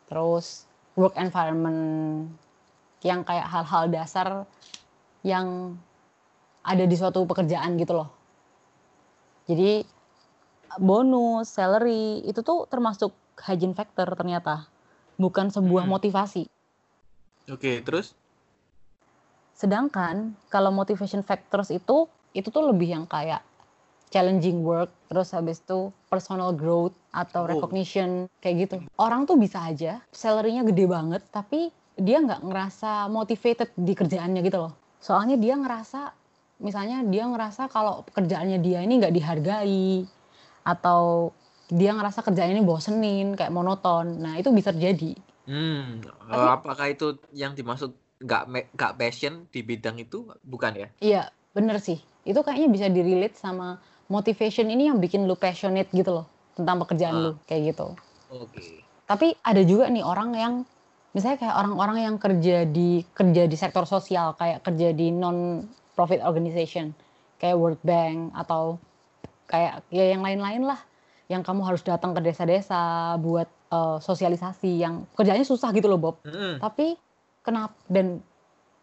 [0.05, 2.29] terus work environment,
[3.01, 4.45] yang kayak hal-hal dasar
[5.25, 5.81] yang
[6.61, 8.13] ada di suatu pekerjaan gitu loh.
[9.49, 9.81] Jadi
[10.77, 13.17] bonus, salary itu tuh termasuk
[13.49, 14.69] hygiene factor ternyata,
[15.17, 15.93] bukan sebuah Hmm.
[15.97, 16.45] motivasi.
[17.49, 18.13] Oke, terus?
[19.57, 23.41] Sedangkan kalau motivation factors itu itu tuh lebih yang kayak
[24.07, 27.49] challenging work, terus habis itu personal growth atau Oh.
[27.49, 28.75] recognition kayak gitu.
[28.95, 34.61] Orang tuh bisa aja salary-nya gede banget tapi dia nggak ngerasa motivated di kerjaannya gitu
[34.61, 34.73] loh.
[35.01, 36.13] Soalnya dia ngerasa
[36.57, 40.05] misalnya dia ngerasa kalau pekerjaannya dia ini nggak dihargai
[40.63, 41.33] atau
[41.67, 44.23] dia ngerasa kerjaan ini bosenin kayak monoton.
[44.23, 45.19] Nah, itu bisa terjadi.
[45.47, 48.43] Hmm, Tapi- apakah itu yang dimaksud nggak
[48.73, 50.25] nggak passion di bidang itu?
[50.41, 50.89] Bukan ya?
[51.01, 51.99] Iya, bener sih.
[52.23, 57.15] Itu kayaknya bisa di-relate sama motivation ini yang bikin lu passionate gitu loh tentang pekerjaan
[57.15, 57.23] Ah.
[57.23, 57.87] lu kayak gitu.
[58.31, 58.83] Oke.
[59.07, 60.55] Tapi ada juga nih orang yang
[61.13, 65.65] misalnya kayak orang-orang yang kerja di kerja di sektor sosial kayak kerja di non
[65.95, 66.93] profit organization
[67.37, 68.77] kayak World Bank atau
[69.47, 70.81] kayak ya yang lain-lain lah.
[71.27, 72.79] yang kamu harus datang ke desa-desa
[73.19, 76.17] buat uh, sosialisasi yang kerjanya susah gitu loh Bob.
[76.23, 76.63] Mm-mm.
[76.63, 76.95] Tapi
[77.47, 78.19] kenapa dan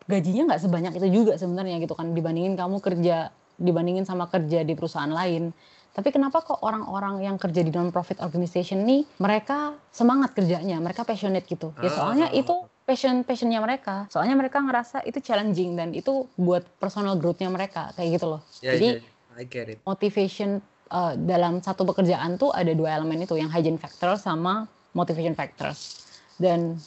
[0.07, 4.73] gajinya nggak sebanyak itu juga sebenarnya gitu kan dibandingin kamu kerja dibandingin sama kerja di
[4.73, 5.51] perusahaan lain.
[5.93, 11.45] Tapi kenapa kok orang-orang yang kerja di non-profit organization nih mereka semangat kerjanya, mereka passionate
[11.45, 11.69] gitu.
[11.77, 12.39] Ya soalnya Ah.
[12.41, 14.09] itu passion passionnya mereka.
[14.09, 18.41] Soalnya mereka ngerasa itu challenging dan itu buat personal growth-nya mereka kayak gitu loh.
[18.65, 19.77] Ya, Jadi ya, I get it.
[19.85, 24.65] motivation uh, dalam satu pekerjaan tuh ada dua elemen itu, yang hygiene factor sama
[24.97, 26.09] motivation factors.
[26.41, 26.81] Dan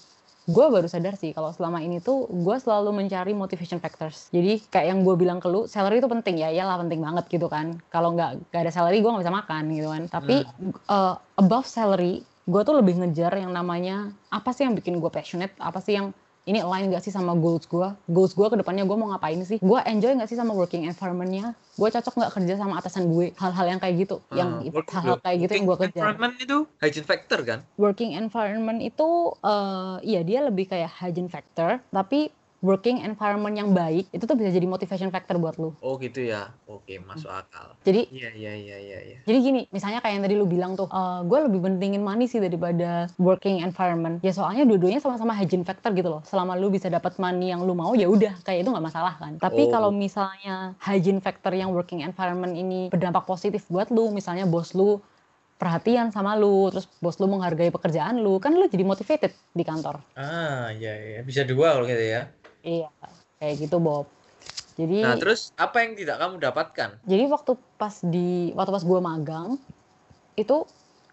[0.46, 4.30] gue baru sadar sih kalau selama ini tuh gue selalu mencari motivation factors.
[4.30, 7.50] Jadi kayak yang gue bilang ke lu, salary itu penting ya, iyalah penting banget gitu
[7.50, 7.82] kan.
[7.90, 10.02] Kalau nggak nggak ada salary gue nggak bisa makan gitu kan.
[10.06, 10.36] Tapi
[10.86, 15.50] uh, above salary, gue tuh lebih ngejar yang namanya apa sih yang bikin gue passionate,
[15.58, 16.14] apa sih yang
[16.46, 17.88] ini align gak sih sama goals gue?
[18.06, 19.58] Goals gue ke depannya gue mau ngapain sih?
[19.58, 21.58] Gue enjoy gak sih sama working environment-nya?
[21.74, 23.34] Gue cocok gak kerja sama atasan gue?
[23.34, 24.16] Hal-hal yang kayak gitu.
[24.30, 26.02] yang Ah, work- hal-hal kayak gitu yang gue working kejar.
[26.06, 27.58] Environment itu hygiene factor kan?
[27.74, 29.08] Working environment itu,
[29.42, 31.82] eh iya dia lebih kayak hygiene factor.
[31.90, 32.30] Tapi
[32.66, 35.70] working environment yang baik, itu tuh bisa jadi motivation factor buat lu.
[35.78, 36.50] Oh gitu ya.
[36.66, 37.78] Oke, masuk akal.
[37.86, 39.18] Jadi Iya, iya, iya, iya, iya.
[39.22, 40.90] Jadi gini, misalnya kayak yang tadi lu bilang tuh,
[41.22, 44.18] gue lebih pentingin money sih daripada working environment.
[44.26, 46.26] Ya soalnya dua-duanya sama-sama hygiene factor gitu loh.
[46.26, 49.38] Selama lu bisa dapat money yang lu mau, ya udah, kayak itu nggak masalah kan.
[49.38, 49.70] Tapi Oh.
[49.70, 54.98] kalau misalnya hygiene factor yang working environment ini berdampak positif buat lu, misalnya bos lu
[55.56, 60.04] perhatian sama lu, terus bos lu menghargai pekerjaan lu, kan lu jadi motivated di kantor.
[60.12, 61.20] Ah, iya, iya.
[61.24, 62.28] Bisa dua kalau gitu ya.
[62.66, 62.90] Iya,
[63.38, 64.10] kayak gitu Bob.
[64.74, 66.90] Jadi Nah, terus apa yang tidak kamu dapatkan?
[67.06, 69.48] jadi waktu pas di waktu pas gue magang
[70.34, 70.66] itu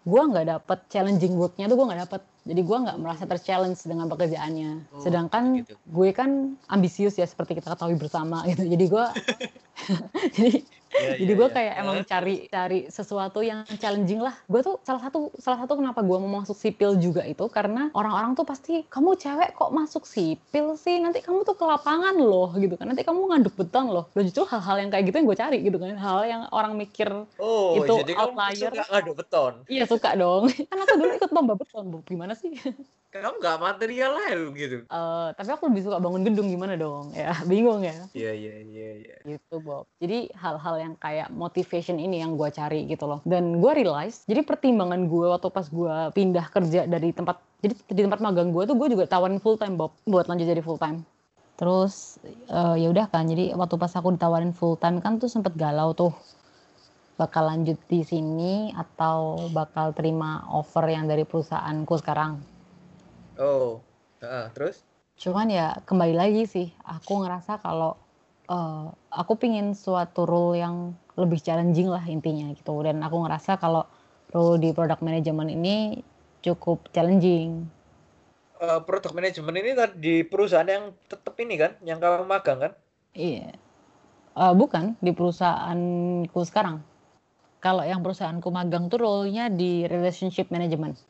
[0.04, 4.04] gue nggak dapet challenging worknya tuh gue nggak dapet jadi gue nggak merasa terchallenge dengan
[4.10, 5.80] pekerjaannya Oh, sedangkan gitu.
[5.80, 9.06] gue kan ambisius ya seperti kita ketahui bersama gitu jadi gue
[10.36, 10.52] jadi
[10.94, 11.54] Iya, jadi iya, gue iya.
[11.58, 16.06] kayak emang cari cari sesuatu yang challenging lah gue tuh salah satu salah satu kenapa
[16.06, 20.78] gue mau masuk sipil juga itu karena orang-orang tuh pasti kamu cewek kok masuk sipil
[20.78, 24.20] sih nanti kamu tuh ke lapangan loh gitu kan nanti kamu ngaduk beton loh lo
[24.22, 27.74] justru hal-hal yang kayak gitu yang gue cari gitu kan hal yang orang mikir Oh,
[27.78, 28.70] itu jadi kamu outlier.
[28.70, 29.52] suka ngaduk beton.
[29.66, 31.98] iya suka dong kan aku dulu ikut lomba beton Bu.
[32.06, 32.54] gimana sih
[33.14, 34.26] Kamu nggak material lah
[34.58, 34.78] gitu.
[34.90, 38.88] Eh, tapi aku lebih suka bangun gedung gimana dong ya bingung ya Iya, iya, iya,
[38.98, 39.16] iya.
[39.22, 39.86] gitu Bob.
[40.02, 43.22] Jadi hal-hal yang kayak motivation ini yang gue cari gitu loh.
[43.22, 48.02] Dan gue realize, jadi pertimbangan gue waktu pas gue pindah kerja dari tempat, jadi di
[48.04, 51.06] tempat magang gue tuh gue juga tawarin full time Bob, buat lanjut jadi full time.
[51.54, 52.18] Terus
[52.50, 55.94] eh, ya udah kan, jadi waktu pas aku ditawarin full time kan tuh sempet galau
[55.94, 56.10] tuh
[57.14, 62.53] bakal lanjut di sini atau bakal terima offer yang dari perusahaanku sekarang.
[63.34, 63.82] Oh,
[64.22, 64.86] heeh, terus?
[65.18, 67.98] Cuman ya kembali lagi sih, aku ngerasa kalau
[68.46, 72.74] eh, aku pingin suatu role yang lebih challenging lah intinya gitu.
[72.82, 73.86] Dan aku ngerasa kalau
[74.30, 75.98] role di product management ini
[76.42, 77.66] cukup challenging.
[78.62, 82.72] Eh, produk manajemen ini tadi di perusahaan yang tetap ini kan, yang kamu magang kan?
[83.14, 83.50] Iya.
[84.34, 86.82] Eh, bukan di perusahaanku sekarang.
[87.58, 91.00] Kalau yang perusahaanku magang tuh role-nya di relationship management.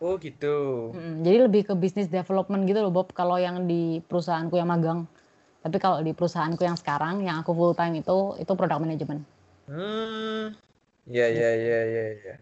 [0.00, 0.92] Oh gitu.
[0.92, 5.08] Mm, jadi lebih ke business development gitu loh Bob kalau yang di perusahaanku yang magang.
[5.64, 9.22] Tapi kalau di perusahaanku yang sekarang yang aku full time itu itu product management.
[9.66, 10.54] Hmm,
[11.08, 12.34] ya, ya, ya, ya, ya.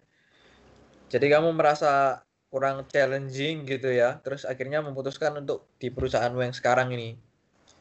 [1.09, 6.91] Jadi kamu merasa kurang challenging gitu ya, terus akhirnya memutuskan untuk di perusahaanmu yang sekarang
[6.93, 7.17] ini.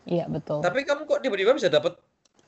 [0.06, 0.62] Iya betul.
[0.62, 1.98] Tapi kamu kok tiba-tiba bisa dapat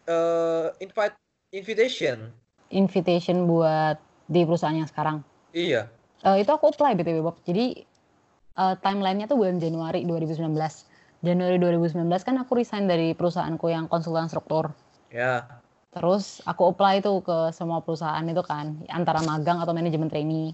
[0.07, 1.17] eh, invite
[1.51, 2.31] invitation?
[2.69, 3.97] Invitation buat
[4.29, 5.25] di perusahaan yang sekarang.
[5.51, 5.89] Iya.
[6.25, 7.37] Eh, itu aku apply BTW Bob.
[7.45, 7.85] Jadi
[8.57, 10.57] eh, timelinenya tuh bulan Januari 2019.
[11.21, 14.73] Januari 2019 kan aku resign dari perusahaanku yang konsultan struktur.
[15.13, 15.45] Ya.
[15.93, 20.51] Terus aku apply tuh ke semua perusahaan itu kan, antara magang atau manajemen trainee.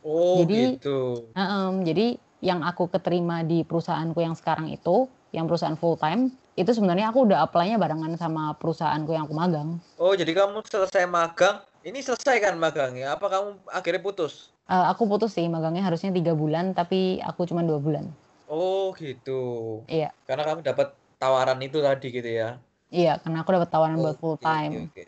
[0.00, 1.28] Oh Jadi- gitu.
[1.36, 2.06] Heem, jadi
[2.40, 7.28] yang aku keterima di perusahaanku yang sekarang itu, yang perusahaan full time, itu sebenarnya aku
[7.28, 9.76] udah apply-nya barengan sama perusahaanku yang aku magang.
[10.00, 13.12] Oh jadi kamu selesai magang, ini selesai kan magangnya?
[13.14, 14.50] Apa kamu akhirnya putus?
[14.68, 18.04] Eh, aku putus sih, magangnya harusnya tiga bulan, tapi aku cuma dua bulan.
[18.52, 19.80] Oh gitu.
[19.88, 22.60] Iya, Karena kamu dapat tawaran itu tadi gitu ya?
[22.92, 24.92] iya, karena aku dapat tawaran buat Oke, full time.
[24.92, 25.02] oke.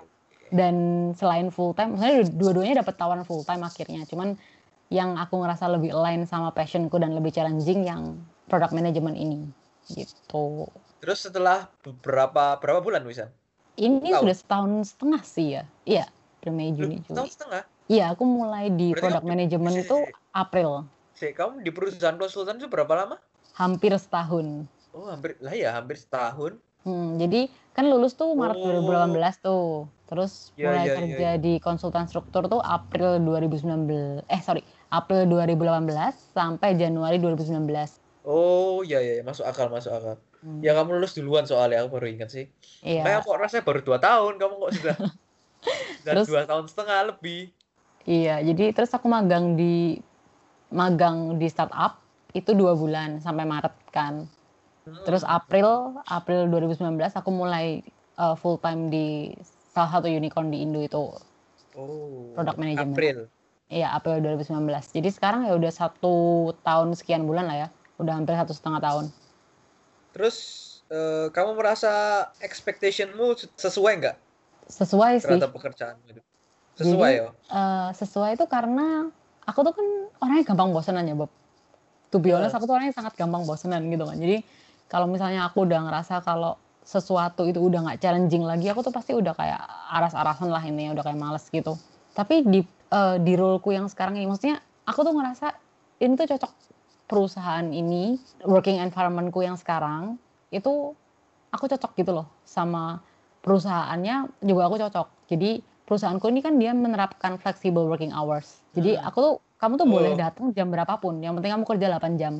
[0.49, 0.75] Dan
[1.13, 4.09] selain full time, maksudnya dua-duanya dapat tawaran full time akhirnya.
[4.09, 4.41] Cuman
[4.89, 8.17] yang aku ngerasa lebih align sama passionku dan lebih challenging yang
[8.49, 9.45] product management ini,
[9.93, 10.73] gitu.
[11.05, 13.29] Terus setelah beberapa berapa bulan Wisan?
[13.77, 14.25] Ini Tahun.
[14.25, 15.63] sudah setahun setengah sih ya.
[15.85, 16.05] Iya,
[16.51, 17.15] Mei, Juni, Juli.
[17.15, 17.63] Tahun setengah?
[17.91, 19.97] Iya, aku mulai di Berarti product management itu
[20.31, 23.19] April, Si, kamu di perusahaan konsultan itu berapa lama?
[23.53, 24.65] hampir setahun.
[24.91, 26.57] Oh hampir lah ya hampir setahun.
[26.81, 28.65] Hmm, jadi kan lulus tuh Maret Oh.
[28.81, 29.69] 2018 tuh.
[30.07, 34.23] Terus Iya, mulai iya, kerja di konsultan struktur tuh April 2019.
[34.25, 35.91] Eh sorry, April 2018
[36.31, 38.01] sampai Januari 2019.
[38.23, 40.17] Oh iya iya masuk akal masuk akal.
[40.41, 42.47] Hmm, Ya kamu lulus duluan soalnya aku baru ingat sih.
[42.81, 43.03] Iya.
[43.03, 44.97] Kayak kok rasanya baru dua tahun kamu kok sudah
[46.01, 47.51] sudah Terus- dua tahun setengah lebih.
[48.09, 50.01] Iya, jadi terus aku magang di
[50.73, 52.01] magang di startup
[52.33, 54.25] itu dua bulan sampai Maret kan.
[54.87, 55.05] Hmm.
[55.05, 57.85] Terus April April 2019 aku mulai
[58.17, 59.35] uh, full time di
[59.75, 61.13] salah satu unicorn di Indo itu.
[61.79, 62.97] oh, product management.
[62.97, 63.19] April.
[63.71, 64.67] Iya, April 2019.
[64.91, 67.69] Jadi sekarang ya udah satu tahun sekian bulan lah ya.
[68.03, 69.15] Udah hampir satu setengah tahun.
[70.11, 70.37] Terus
[70.91, 74.17] eh, kamu merasa expectationmu sesuai nggak
[74.67, 75.27] Sesuai sih.
[75.31, 76.19] terhadap pekerjaan itu?
[76.79, 77.31] Sesuai ya?
[77.31, 79.11] Eh, sesuai itu karena
[79.47, 79.87] aku tuh kan
[80.23, 81.31] orangnya gampang bosenan ya Bob.
[82.11, 84.19] To be honest, aku tuh orangnya sangat gampang bosenan gitu kan.
[84.19, 84.43] Jadi
[84.91, 89.15] kalau misalnya aku udah ngerasa kalau sesuatu itu udah nggak challenging lagi, aku tuh pasti
[89.15, 89.63] udah kayak
[89.95, 91.79] aras-arasan lah ini, udah kayak males gitu.
[92.15, 95.55] Tapi di eh, di roleku yang sekarang ini, maksudnya aku tuh ngerasa
[96.03, 96.53] ini tuh cocok
[97.07, 100.19] perusahaan ini, working environmentku yang sekarang
[100.51, 100.95] itu
[101.51, 103.03] aku cocok gitu loh sama
[103.43, 105.07] perusahaannya juga aku cocok.
[105.31, 108.63] Jadi perusahaanku ini kan dia menerapkan flexible working hours.
[108.79, 109.09] Jadi Hmm.
[109.11, 110.19] aku tuh kamu tuh boleh Oh.
[110.23, 111.19] datang jam berapapun.
[111.19, 112.35] Yang penting kamu kerja 8 jam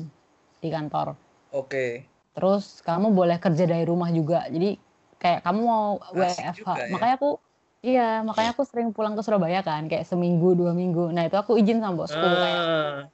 [0.63, 1.07] di kantor.
[1.51, 2.07] Oke.
[2.31, 4.47] Terus kamu boleh kerja dari rumah juga.
[4.47, 4.79] Jadi
[5.19, 6.55] kayak kamu mau WFH.
[6.55, 6.87] juga ya.
[6.95, 7.29] Makanya aku
[7.83, 11.11] iya, makanya aku sering pulang ke Surabaya kan kayak seminggu dua minggu.
[11.11, 12.63] Nah, itu aku izin sama bosku kayak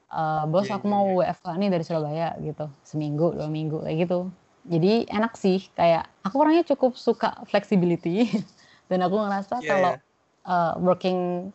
[0.07, 1.17] Ah, "Eh, bos Iya, aku iya, mau iya.
[1.19, 4.31] WFH nih dari Surabaya gitu seminggu dua minggu kayak gitu
[4.63, 8.23] jadi enak sih kayak aku orangnya cukup suka flexibility
[8.89, 10.06] dan aku ngerasa Iya, kalau iya.
[10.47, 11.51] Eh, working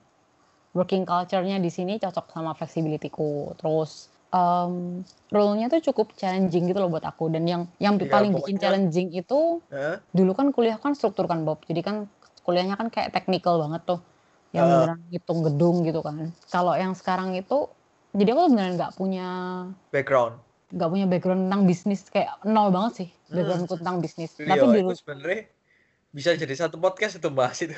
[0.72, 6.88] working culture-nya di sini cocok sama flexibility-ku terus em, role-nya tuh cukup challenging gitu loh
[6.88, 10.00] buat aku dan yang yang Iya, paling bikin challenging itu Hah?
[10.16, 11.96] dulu kan kuliah kan struktur kan Bob jadi kan
[12.44, 14.00] kuliahnya kan kayak technical banget tuh
[14.56, 14.72] yang Heeh.
[14.80, 16.16] beneran hitung gedung gitu kan
[16.52, 17.68] kalau yang sekarang itu
[18.16, 19.26] jadi aku beneran nggak punya
[19.92, 20.40] background.
[20.72, 23.36] nggak punya background tentang bisnis kayak nol banget sih Hmm.
[23.36, 25.40] backgroundku tentang bisnis tapi di sebenarnya
[26.12, 27.72] bisa jadi satu podcast itu bahas itu.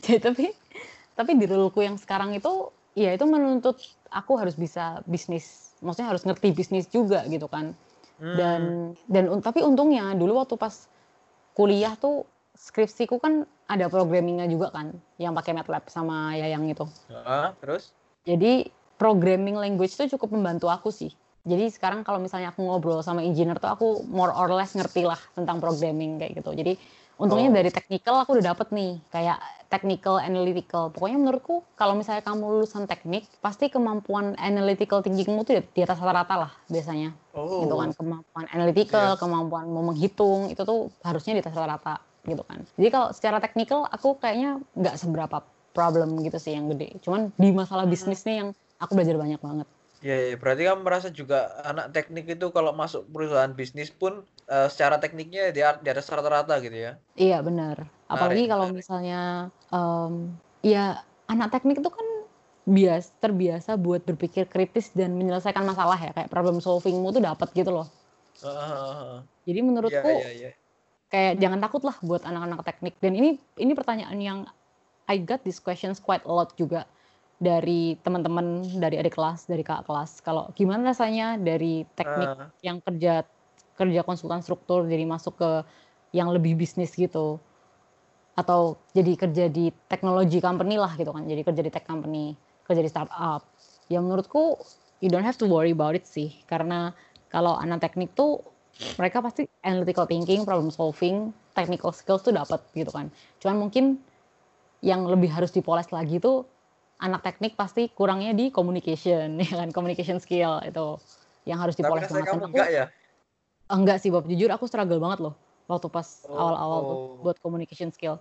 [0.00, 0.54] jadi tapi
[1.14, 3.78] tapi di roleku yang sekarang itu ya itu menuntut
[4.08, 7.74] aku harus bisa bisnis maksudnya harus ngerti bisnis juga gitu kan
[8.14, 8.38] Hmm.
[8.38, 8.60] dan
[9.10, 10.86] dan tapi untungnya dulu waktu pas
[11.50, 12.22] kuliah tuh
[12.54, 17.90] skripsiku kan ada programmingnya juga kan yang pakai MATLAB sama Yayang itu Ah, terus?
[18.22, 21.10] jadi programming language itu cukup membantu aku sih
[21.44, 25.20] jadi sekarang kalau misalnya aku ngobrol sama engineer tuh aku more or less ngerti lah
[25.36, 26.56] tentang programming kayak gitu.
[26.56, 26.80] Jadi
[27.14, 27.56] untungnya Oh.
[27.60, 29.38] dari technical aku udah dapet nih kayak
[29.68, 30.88] technical analytical.
[30.88, 36.00] Pokoknya menurutku kalau misalnya kamu lulusan teknik pasti kemampuan analytical thinkingmu tuh di- di atas
[36.00, 37.12] rata-rata lah biasanya.
[37.36, 37.66] Oh.
[37.66, 39.20] gitu kan kemampuan analytical Yes.
[39.20, 42.64] kemampuan mau menghitung itu tuh harusnya di atas rata-rata gitu kan.
[42.80, 45.44] Jadi kalau secara teknikal aku kayaknya nggak seberapa
[45.76, 46.96] problem gitu sih yang gede.
[47.04, 48.48] Cuman di masalah bisnis nih yang
[48.80, 49.68] aku belajar banyak banget
[50.04, 54.20] Iya, iya, berarti kamu merasa juga anak teknik itu kalau masuk perusahaan bisnis pun
[54.52, 56.92] eh, secara tekniknya di, di atas rata-rata gitu ya.
[57.16, 58.80] iya benar apalagi Menarik, kalau menarik.
[58.84, 59.20] misalnya
[59.72, 60.12] em,
[60.60, 62.06] ya anak teknik itu kan
[62.68, 67.72] bias terbiasa buat berpikir kritis dan menyelesaikan masalah ya kayak problem solvingmu tuh dapat gitu
[67.72, 67.88] loh
[68.44, 69.24] ah.
[69.48, 70.50] jadi menurutku iya, iya.
[71.08, 74.38] kayak jangan takut lah buat anak-anak teknik dan ini ini pertanyaan yang
[75.08, 76.88] I got these questions quite a lot juga
[77.44, 78.46] dari teman-teman
[78.82, 80.10] dari adik kelas dari kakak kelas.
[80.26, 83.12] Kalau gimana rasanya dari teknik Ah, yang kerja
[83.78, 85.50] kerja konsultan struktur jadi masuk ke
[86.18, 87.38] yang lebih bisnis gitu?
[88.34, 92.34] Atau jadi kerja di teknologi company lah gitu kan jadi kerja di tech company
[92.66, 93.46] kerja di startup.
[93.92, 94.58] Ya menurutku
[94.98, 96.34] you don't have to worry about it sih.
[96.50, 96.90] Karena
[97.30, 98.42] kalau anak teknik tuh
[98.98, 103.06] mereka pasti analytical thinking problem solving technical skills tuh dapat gitu kan.
[103.38, 104.02] Cuman mungkin
[104.84, 106.44] yang lebih harus dipoles lagi tuh
[107.04, 110.96] anak teknik pasti kurangnya di communication ya kan communication skill itu
[111.44, 112.84] yang harus dipoles banget kamu enggak ya?
[113.68, 115.34] enggak sih Bob jujur aku struggle banget loh
[115.68, 117.20] waktu pas Oh, awal-awal tuh oh.
[117.20, 118.16] buat communication skill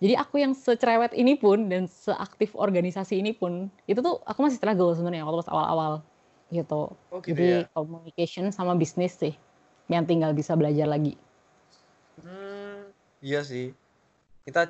[0.00, 4.62] jadi aku yang secerewet ini pun dan seaktif organisasi ini pun itu tuh aku masih
[4.62, 5.92] struggle sebenarnya waktu pas awal-awal
[6.54, 7.70] gitu Oh gitu jadi ya.
[7.74, 9.34] communication sama bisnis sih
[9.90, 11.18] yang tinggal bisa belajar lagi
[12.20, 12.92] Hmm,
[13.24, 13.72] iya sih.
[14.44, 14.68] Kita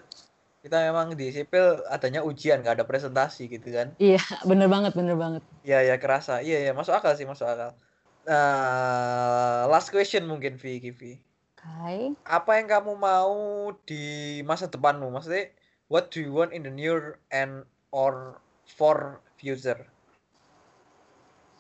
[0.61, 3.97] kita memang di sipil adanya ujian, nggak ada presentasi gitu kan.
[3.97, 6.41] iya bener banget bener banget Iya, ya kerasa.
[6.41, 7.77] Iya, iya, masuk akal sih, masuk akal.
[8.25, 11.21] Nah, last question mungkin Vi, Kivi.
[11.53, 12.17] Oke.
[12.25, 13.37] Apa yang kamu mau
[13.85, 15.13] di masa depanmu?
[15.13, 15.53] Maksudnya,
[15.93, 19.85] what do you want in the near and or for future?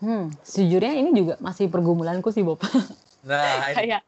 [0.00, 2.64] Hmm, sejujurnya ini juga masih pergumulanku sih Bob.
[3.20, 4.02] Nah, ini, Kayak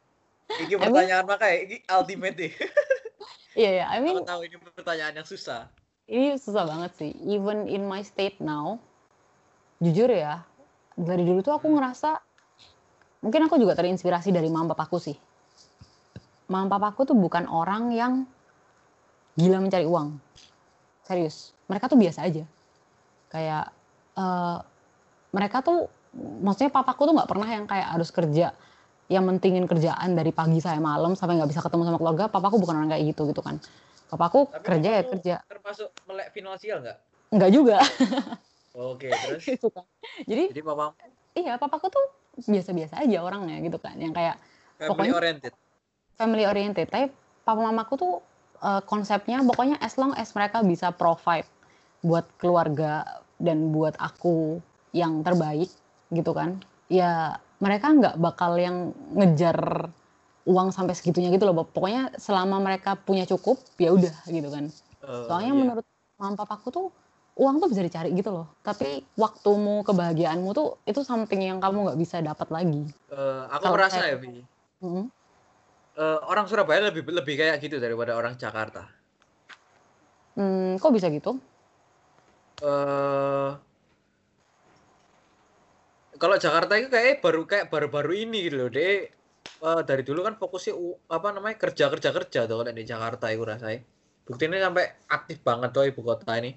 [0.57, 2.53] ini pertanyaan makanya, ini ultimate nih.
[3.53, 5.69] Iya ya, I mean Aku tahu ini pertanyaan yang susah.
[6.09, 7.11] ini susah banget sih.
[7.29, 8.81] Even in my state now,
[9.79, 10.41] jujur ya,
[10.97, 12.17] dari dulu tuh aku ngerasa
[13.23, 15.17] mungkin aku juga terinspirasi dari mama papaku sih.
[16.51, 18.13] Mama papaku tuh bukan orang yang
[19.39, 20.17] gila mencari uang.
[21.07, 22.43] Serius, mereka tuh biasa aja.
[23.31, 23.71] Kayak
[24.17, 24.57] eh,
[25.33, 25.87] mereka tuh,
[26.43, 28.53] maksudnya papaku tuh nggak pernah yang kayak harus kerja,
[29.11, 32.25] yang mentingin kerjaan dari pagi sampai malam sampai nggak bisa ketemu sama keluarga.
[32.27, 33.59] Papaku bukan orang kayak gitu gitu kan.
[34.07, 36.97] Papaku Tapi kerja ya kerja, Termasuk melek finansial nggak?
[37.33, 37.81] nggak juga
[38.73, 39.85] Oke, terus gitu kan.
[40.25, 40.93] Jadi jadi papa
[41.33, 42.05] iya papaku tuh
[42.45, 44.37] biasa-biasa aja orangnya gitu kan yang kayak
[44.77, 45.53] family Pokoknya- oriented.
[46.13, 47.09] family oriented tapi
[47.41, 48.13] papa mamaku tuh
[48.61, 51.45] eh, konsepnya pokoknya as long as mereka bisa provide
[52.01, 53.05] buat keluarga
[53.37, 54.61] dan buat aku
[54.93, 55.69] yang terbaik
[56.09, 59.87] gitu kan ya mereka nggak bakal yang ngejar
[60.43, 64.67] uang sampai segitunya gitu loh pokoknya selama mereka punya cukup ya udah gitu kan
[65.03, 65.59] Eh, soalnya iya.
[65.63, 65.85] menurut
[66.15, 66.87] mama papaku tuh
[67.35, 71.99] uang tuh bisa dicari gitu loh tapi waktumu kebahagiaanmu tuh itu something yang kamu nggak
[71.99, 74.43] bisa dapat lagi Eh, aku kalau merasa saya- ya, Vi.
[74.83, 75.05] Mm.
[75.95, 78.89] eh, orang Surabaya lebih lebih kayak gitu daripada orang Jakarta.
[80.33, 81.37] Hmm, kok bisa gitu
[82.59, 83.49] eh
[86.23, 88.69] kalau Jakarta itu kayak baru kayak baru-baru ini gitu loh.
[88.71, 89.11] Dia
[89.59, 93.27] eh, dari dulu kan fokusnya u- apa namanya kerja kerja kerja tuh kalau di Jakarta
[93.27, 93.83] itu rasanya.
[94.23, 96.55] Bukti ini sampai aktif banget tuh ibu kota ini.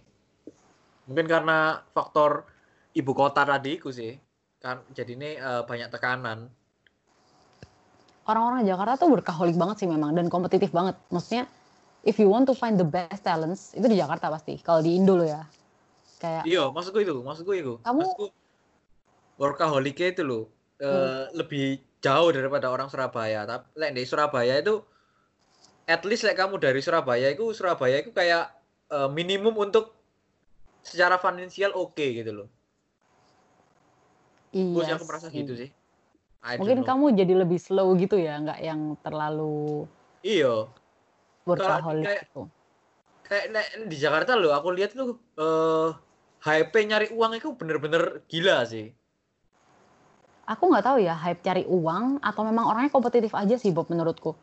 [1.11, 2.47] Mungkin karena faktor
[2.95, 4.15] ibu kota tadi itu sih.
[4.63, 6.47] Kan jadi ini eh, banyak tekanan.
[8.27, 10.99] orang-orang Jakarta tuh workaholic banget sih memang dan kompetitif banget.
[11.15, 11.47] Maksudnya
[12.03, 14.59] if you want to find the best talents itu di Jakarta pasti.
[14.63, 15.43] Kalau di Indo lo ya.
[16.23, 17.79] Kayak Iya, maksudku itu, maksudku itu.
[17.87, 18.46] Kamu- Maksudku
[19.37, 20.45] workaholic itu loh
[20.81, 23.45] eh, lebih jauh daripada orang Surabaya.
[23.49, 24.81] Tapi lek di Surabaya itu
[25.87, 28.53] at least lek kamu dari Surabaya itu Surabaya itu kayak
[28.93, 29.97] eh, minimum untuk
[30.85, 32.49] secara finansial oke gitu loh.
[34.53, 35.71] Terus iya aku merasa gitu sih.
[36.47, 39.85] I Mungkin kamu jadi lebih slow gitu ya, nggak yang terlalu
[40.23, 40.71] Iya,
[41.47, 42.43] workaholic kayak- gitu.
[43.27, 43.45] kayak
[43.91, 45.91] di Jakarta loh aku lihat tuh eh
[46.47, 48.95] hype nyari uang itu bener-bener gila sih.
[50.47, 54.39] Aku nggak tahu ya hype cari uang atau memang orangnya kompetitif aja sih Bob menurutku.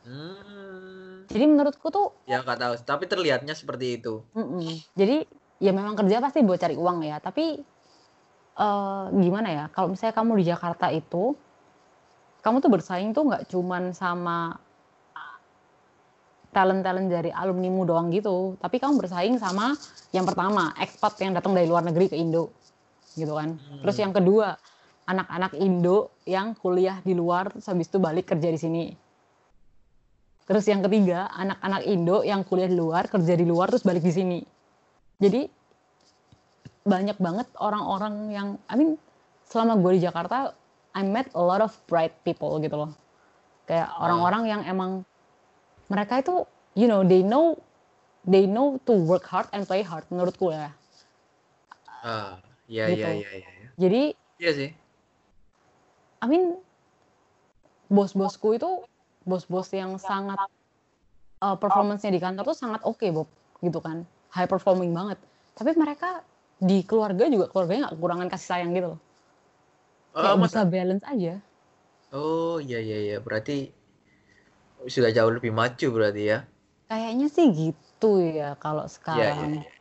[0.00, 4.24] Hmm, Jadi menurutku tuh ya nggak tahu, tapi terlihatnya seperti itu.
[4.32, 4.80] Mm-mm.
[4.96, 5.28] Jadi
[5.60, 7.20] ya memang kerja pasti buat cari uang ya.
[7.20, 7.60] Tapi
[8.56, 9.64] eh, gimana ya?
[9.76, 11.36] Kalau misalnya kamu di Jakarta itu,
[12.40, 14.56] kamu tuh bersaing tuh nggak cuman sama
[16.50, 18.56] talent-talent dari alumnimu doang gitu.
[18.56, 19.76] Tapi kamu bersaing sama
[20.16, 22.50] yang pertama expat yang datang dari luar negeri ke Indo,
[23.14, 23.60] gitu kan.
[23.84, 24.04] Terus Hmm.
[24.08, 24.56] yang kedua
[25.06, 28.84] anak-anak Indo yang kuliah di luar terus habis itu balik kerja di sini.
[30.50, 34.10] Terus yang ketiga, anak-anak Indo yang kuliah di luar, kerja di luar, terus balik di
[34.10, 34.38] sini.
[35.22, 35.46] Jadi
[36.82, 38.98] banyak banget orang-orang yang, I mean,
[39.46, 40.50] selama gue di Jakarta,
[40.90, 42.90] I met a lot of bright people gitu loh.
[43.70, 45.06] Kayak orang-orang yang emang
[45.86, 46.42] mereka itu,
[46.74, 47.54] you know, they know,
[48.26, 50.74] they know to work hard and play hard menurutku ya.
[52.02, 53.06] Ah, iya Gitu.
[53.06, 53.50] iya iya iya.
[53.54, 53.68] iya.
[53.78, 54.02] Jadi,
[54.40, 54.70] Iya sih.
[56.20, 56.60] I mean,
[57.88, 58.84] bos-bosku itu
[59.24, 60.36] bos-bos yang sangat
[61.40, 63.28] uh, performance-nya di kantor tuh sangat oke, Bob,
[63.64, 64.04] gitu kan.
[64.30, 65.18] High performing banget.
[65.56, 66.22] Tapi mereka
[66.60, 69.00] di keluarga juga keluarganya nggak kekurangan kasih sayang gitu loh.
[70.12, 70.46] Oh, Kayak masa?
[70.46, 71.34] bisa balance aja.
[72.12, 73.16] Oh, iya iya iya.
[73.22, 73.70] Berarti
[74.88, 76.38] sudah jauh lebih maju berarti ya.
[76.90, 78.92] Kayaknya sih gitu ya kalau Iya iya.
[78.92, 79.50] sekarang.
[79.56, 79.79] iya.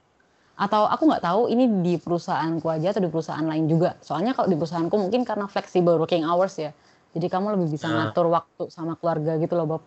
[0.60, 3.95] Atau aku nggak tahu ini di perusahaanku aja atau di perusahaan lain juga.
[4.03, 6.76] Soalnya kalau di perusahaanku mungkin karena flexible working hours ya.
[7.16, 8.12] Jadi kamu lebih bisa Ah.
[8.12, 9.84] ngatur waktu sama keluarga gitu loh, Bob.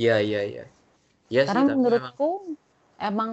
[0.00, 0.64] Iya iya iya.
[1.28, 1.76] Sih, Karena memang.
[1.84, 2.56] menurutku
[2.96, 3.30] emang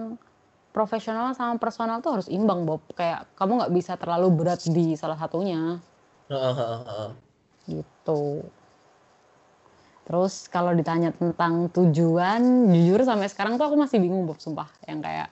[0.76, 2.84] profesional sama personal tuh harus imbang, Bob.
[2.92, 5.80] Kayak kamu nggak bisa terlalu berat di salah satunya
[7.66, 8.42] gitu.
[10.02, 14.66] Terus kalau ditanya tentang tujuan, jujur sampai sekarang tuh aku masih bingung, Bob, sumpah.
[14.84, 15.28] Yang kayak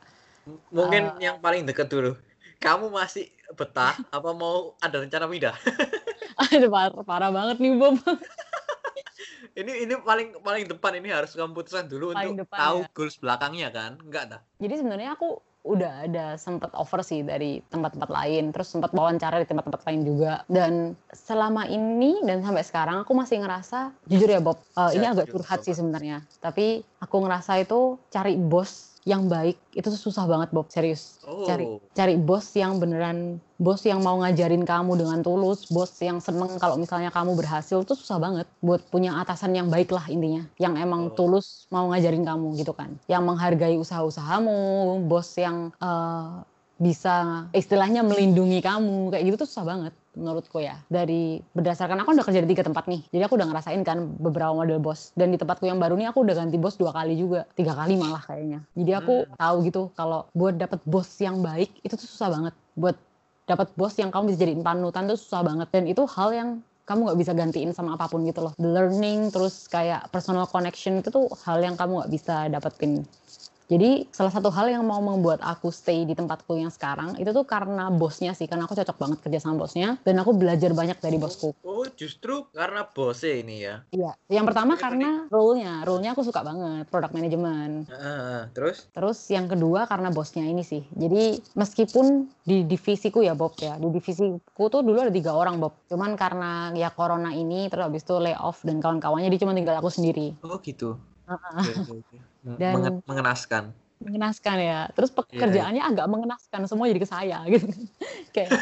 [0.70, 1.30] Mungkin Eh.
[1.30, 2.16] yang paling dekat dulu.
[2.60, 5.56] Kamu masih betah apa mau ada rencana pindah?
[6.52, 7.96] aduh parah, parah banget nih, Bob.
[9.50, 12.88] Ini ini paling paling depan ini harus kamu putuskan dulu Paling untuk depan tahu ya.
[12.94, 13.90] goals belakangnya kan?
[13.98, 14.40] Enggak dah.
[14.62, 15.28] Jadi sebenarnya aku
[15.60, 20.32] udah ada sempat offer sih dari tempat-tempat lain, terus sempat wawancara di tempat-tempat lain juga.
[20.46, 25.28] Dan selama ini dan sampai sekarang aku masih ngerasa, jujur ya Bob, eh, ini agak
[25.28, 26.24] curhat sih sebenarnya.
[26.40, 31.48] Tapi aku ngerasa itu cari bos yang baik itu tuh susah banget Bob serius Oh.
[31.48, 31.64] cari
[31.96, 36.76] cari bos yang beneran bos yang mau ngajarin kamu dengan tulus bos yang seneng kalau
[36.76, 41.08] misalnya kamu berhasil tuh susah banget buat punya atasan yang baik lah intinya yang emang
[41.08, 41.16] Oh.
[41.16, 44.52] tulus mau ngajarin kamu gitu kan yang menghargai usaha-usahamu
[45.08, 46.28] bos yang eh,
[46.80, 50.78] bisa istilahnya melindungi kamu kayak gitu tuh susah banget menurutku ya.
[50.90, 53.02] Dari berdasarkan aku udah kerja di tiga tempat nih.
[53.14, 55.14] Jadi aku udah ngerasain kan beberapa model bos.
[55.14, 57.46] Dan di tempatku yang baru nih aku udah ganti bos dua kali juga.
[57.54, 58.66] Tiga kali malah kayaknya.
[58.74, 59.36] Jadi aku Hmm.
[59.38, 62.54] tahu gitu kalau buat dapet bos yang baik itu tuh susah banget.
[62.74, 62.96] Buat
[63.46, 65.68] dapat bos yang kamu bisa jadiin panutan tuh susah banget.
[65.70, 66.50] Dan itu hal yang
[66.90, 68.52] kamu nggak bisa gantiin sama apa pun gitu loh.
[68.58, 73.06] The learning terus kayak personal connection itu tuh hal yang kamu nggak bisa dapetin
[73.70, 77.46] jadi salah satu hal yang mau membuat aku stay di tempatku yang sekarang itu tuh
[77.46, 81.22] karena bosnya sih, karena aku cocok banget kerja sama bosnya dan aku belajar banyak dari
[81.22, 81.54] bosku.
[81.62, 83.86] Oh, justru karena bosnya ini ya.
[83.94, 84.12] Iya.
[84.26, 87.86] Yang pertama karena role-nya, role-nya aku suka banget, product management.
[87.86, 88.90] Heeh, terus?
[88.90, 90.82] Terus yang kedua karena bosnya ini sih.
[90.90, 95.78] Jadi meskipun di divisiku ya Bob ya, di divisiku tuh dulu ada tiga orang Bob.
[95.86, 99.94] Cuman karena ya corona ini terus habis itu layoff dan kawan-kawannya dia cuma tinggal aku
[99.94, 100.34] sendiri.
[100.42, 100.98] Oh, gitu.
[102.42, 103.64] Dan- mengen- mengenaskan.
[104.00, 104.80] mengenaskan ya.
[104.90, 107.68] Terus pekerjaannya agak mengenaskan semua jadi ke saya gitu.
[108.30, 108.50] Kayak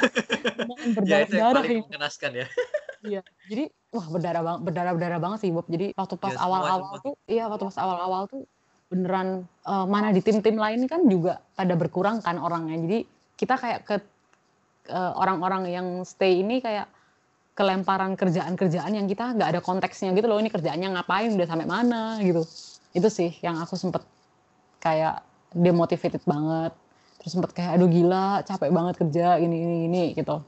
[0.98, 1.80] Ya, berdarah-darah ini.
[1.84, 2.46] mengenaskan ya.
[2.98, 3.22] Iya.
[3.46, 5.62] Jadi wah berdarah banget berdarah-berdarah banget sih Bob.
[5.66, 7.04] Jadi waktu pas Ya, awal-awal semua.
[7.06, 8.42] tuh iya waktu pas awal-awal tuh
[8.88, 9.28] beneran
[9.62, 12.74] eh, mana di tim-tim lain kan juga pada berkurang kan orangnya.
[12.76, 12.98] Jadi
[13.36, 13.96] kita kayak ke
[14.88, 16.90] eh, orang-orang yang stay ini kayak
[17.59, 20.38] kelemparan kerjaan-kerjaan yang kita nggak ada konteksnya gitu loh.
[20.38, 22.46] Ini kerjaannya ngapain udah sampai mana gitu.
[22.94, 24.06] Itu sih yang aku sempet
[24.78, 26.70] kayak demotivated banget.
[27.18, 30.38] Terus sempet kayak aduh gila capek banget kerja ini ini ini gitu.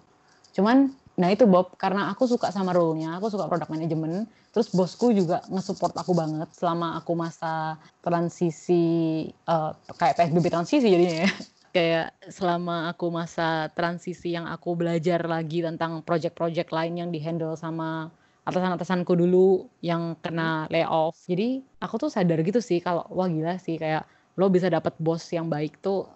[0.55, 4.25] Cuman nah itu Bob karena aku suka sama role-nya aku suka product management
[4.57, 11.29] terus bosku juga nge-support aku banget selama aku masa transisi eh, kayak PSBB transisi jadinya
[11.29, 11.31] ya
[11.71, 18.11] kayak selama aku masa transisi yang aku belajar lagi tentang project-project lain yang dihandle sama
[18.49, 21.17] atasan-atasanku dulu yang kena layoff.
[21.31, 24.05] Jadi aku tuh sadar gitu sih kalau wah gila sih kayak
[24.39, 26.09] lo bisa dapet bos yang baik tuh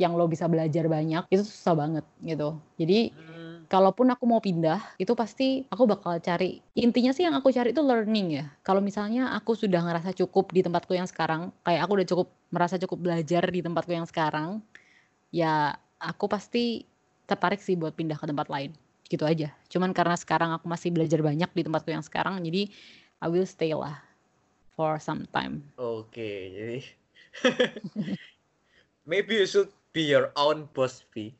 [0.00, 2.58] yang lo bisa belajar banyak itu susah banget gitu.
[2.80, 7.50] Jadi Hmm, kalaupun aku mau pindah itu pasti aku bakal cari intinya sih yang aku
[7.50, 11.82] cari itu learning ya kalau misalnya aku sudah ngerasa cukup di tempatku yang sekarang kayak
[11.82, 14.60] aku udah cukup merasa cukup belajar di tempatku yang sekarang
[15.34, 16.86] ya aku pasti
[17.26, 18.70] tertarik sih buat pindah ke tempat lain.
[19.10, 19.50] Gitu aja.
[19.66, 22.70] Cuman karena sekarang aku masih belajar banyak di tempatku yang sekarang jadi
[23.18, 23.98] I will stay lah
[24.78, 25.66] for some time.
[25.74, 26.80] Oke, jadi
[29.10, 31.34] maybe you should be your own boss, V.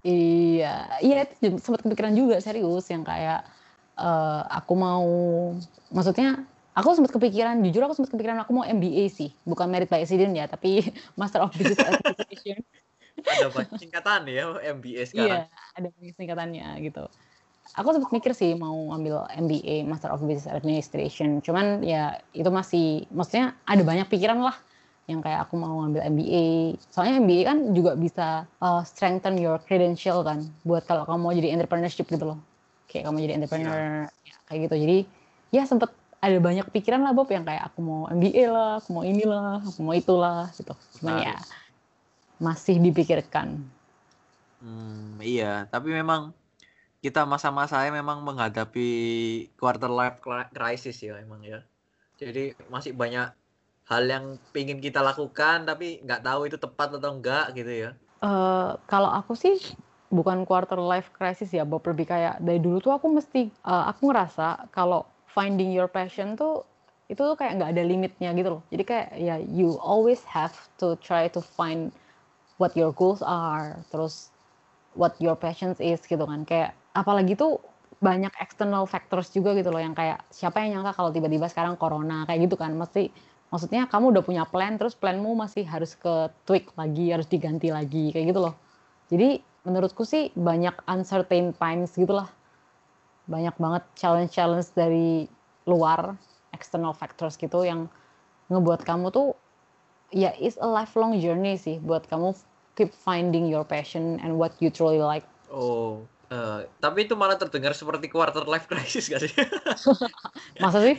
[0.00, 3.44] Iya, iya itu sempat kepikiran juga serius yang kayak
[4.00, 5.04] eh, aku mau,
[5.92, 6.40] maksudnya
[6.72, 10.32] aku sempat kepikiran, jujur aku sempat kepikiran aku mau MBA sih, bukan merit by accident
[10.32, 10.80] ya, tapi
[11.20, 12.64] Master of Business Administration.
[13.24, 14.44] Ada banyak singkatan ya
[14.76, 15.44] MBA sekarang.
[15.48, 17.04] Iya, ada banyak singkatannya gitu.
[17.78, 23.06] Aku sempat mikir sih mau ambil MBA Master of Business Administration, cuman ya itu masih,
[23.14, 24.58] maksudnya ada banyak pikiran lah
[25.06, 26.74] yang kayak aku mau ambil MBA.
[26.90, 31.54] Soalnya MBA kan juga bisa uh, strengthen your credential kan, buat kalau kamu mau jadi
[31.54, 32.38] entrepreneurship gitu loh.
[32.90, 33.78] Kayak kamu jadi entrepreneur,
[34.26, 34.76] ya, kayak gitu.
[34.82, 34.98] Jadi
[35.54, 39.04] ya sempet ada banyak pikiran lah Bob yang kayak aku mau MBA lah, aku mau
[39.06, 40.74] inilah, aku mau itulah gitu.
[41.00, 41.69] Cuman ya Menarik.
[42.40, 43.60] Masih dipikirkan.
[44.60, 46.32] Hmm, iya, tapi memang
[47.00, 48.88] kita masa-masanya memang menghadapi
[49.56, 51.60] quarter life cri- crisis ya emang ya.
[52.20, 53.32] Jadi masih banyak
[53.88, 57.90] hal yang ingin kita lakukan tapi nggak tahu itu tepat atau enggak gitu ya.
[58.20, 59.56] Eh, kalau aku sih
[60.12, 64.12] bukan quarter life crisis ya, Bob lebih kayak dari dulu tuh aku mesti eh, aku
[64.12, 66.68] ngerasa kalau finding your passion tuh
[67.08, 68.62] itu tuh kayak nggak ada limitnya gitu loh.
[68.68, 71.90] Jadi kayak ya you always have to try to find
[72.60, 74.28] what your goals are, terus
[74.92, 76.44] what your passions is gitu kan.
[76.44, 77.56] Kayak apalagi tuh
[78.04, 82.28] banyak external factors juga gitu loh yang kayak siapa yang nyangka kalau tiba-tiba sekarang corona
[82.28, 82.76] kayak gitu kan.
[82.76, 83.08] Mesti
[83.48, 88.12] maksudnya kamu udah punya plan terus planmu masih harus ke tweak lagi, harus diganti lagi
[88.12, 88.54] kayak gitu loh.
[89.08, 92.28] Jadi menurutku sih banyak uncertain times gitulah.
[93.24, 95.24] Banyak banget challenge-challenge dari
[95.68, 96.18] luar,
[96.56, 97.86] external factors gitu yang
[98.50, 99.38] ngebuat kamu tuh
[100.10, 102.34] ya is a lifelong journey sih buat kamu
[102.80, 105.28] keep finding your passion and what you truly like.
[105.52, 109.32] Oh, eh, tapi itu malah terdengar seperti quarter life crisis gak sih?
[110.64, 110.96] Masa sih?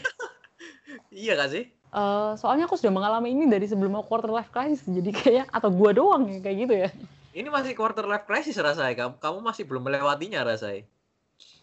[1.26, 1.66] iya gak sih?
[1.92, 5.74] Eh, soalnya aku sudah mengalami ini dari sebelum aku quarter life crisis, jadi kayak atau
[5.74, 6.90] gua doang ya kayak gitu ya.
[7.34, 8.94] Ini masih quarter life crisis rasanya.
[8.94, 10.86] Kamu, kamu masih belum melewatinya rasanya.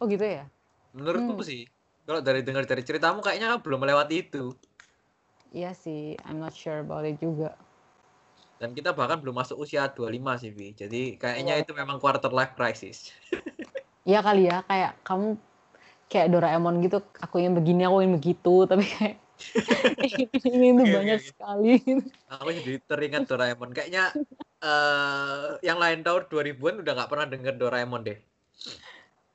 [0.03, 0.51] Oh gitu ya?
[0.91, 1.47] Menurutku Hmm.
[1.47, 1.63] sih.
[2.09, 4.57] Kalau dari dengar dari ceritamu kayaknya kamu belum melewati itu.
[5.53, 7.57] Iya sih, I'm not sure about it juga.
[8.59, 10.75] Dan kita bahkan belum masuk usia 25 sih, Vi.
[10.75, 11.63] Jadi kayaknya Iya.
[11.63, 13.15] itu memang quarter life crisis.
[14.09, 15.37] Iya kali ya, kayak kamu
[16.09, 19.21] kayak Doraemon gitu, aku ingin begini, aku ingin begitu, tapi kayak
[20.49, 21.77] ini tuh banyak sekali.
[22.33, 23.77] Aku jadi teringat Doraemon.
[23.77, 24.17] Kayaknya
[24.65, 28.19] eh yang lain tahun 2000-an udah nggak pernah denger Doraemon deh.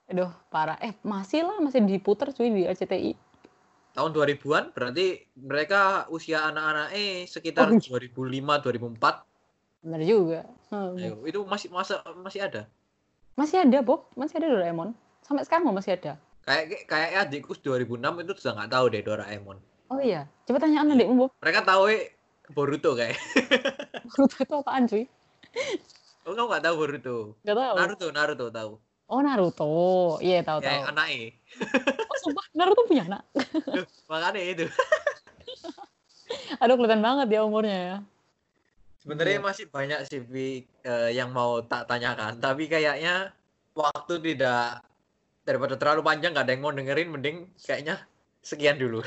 [0.10, 0.82] Aduh, parah.
[0.82, 3.14] Eh, masih lah, masih diputar cuy di RCTI.
[3.94, 9.86] Tahun 2000-an berarti mereka usia anak-anak eh sekitar Oh, 2005 2004.
[9.86, 10.42] Bener juga.
[10.74, 10.98] Hmm.
[10.98, 12.66] Ayo, itu masih masa masih ada.
[13.38, 14.10] Masih ada, Bob.
[14.18, 14.98] Masih ada Doraemon.
[15.22, 16.18] Sampai sekarang masih ada.
[16.44, 19.58] Kayak kayak adikku 2006 itu sudah nggak tahu deh Doraemon.
[19.94, 20.26] Oh iya.
[20.50, 21.32] Coba tanya adikmu, Bob.
[21.46, 22.18] Mereka tahu eh,
[22.50, 23.14] Boruto kayak.
[24.10, 25.06] Naruto itu apaan, cuy?
[26.26, 27.18] Oh, kamu nggak tahu Boruto?
[27.46, 27.74] Gak tahu.
[27.78, 28.72] Naruto, Naruto tahu.
[29.14, 29.70] Oh, Naruto.
[30.18, 30.74] Iya, tahu tahu.
[30.74, 31.30] Kayak anaknya.
[32.10, 33.22] Oh, sumpah, Naruto punya anak.
[33.70, 34.66] Duh, Makanya itu.
[36.62, 37.98] Aduh, kelihatan banget ya umurnya ya.
[39.06, 39.46] Sebenarnya Iya.
[39.46, 40.20] masih banyak sih
[40.82, 43.30] eh, yang mau tak tanyakan, tapi kayaknya
[43.76, 44.82] waktu tidak
[45.44, 48.02] daripada terlalu panjang nggak ada yang mau dengerin, mending kayaknya
[48.42, 49.04] sekian dulu.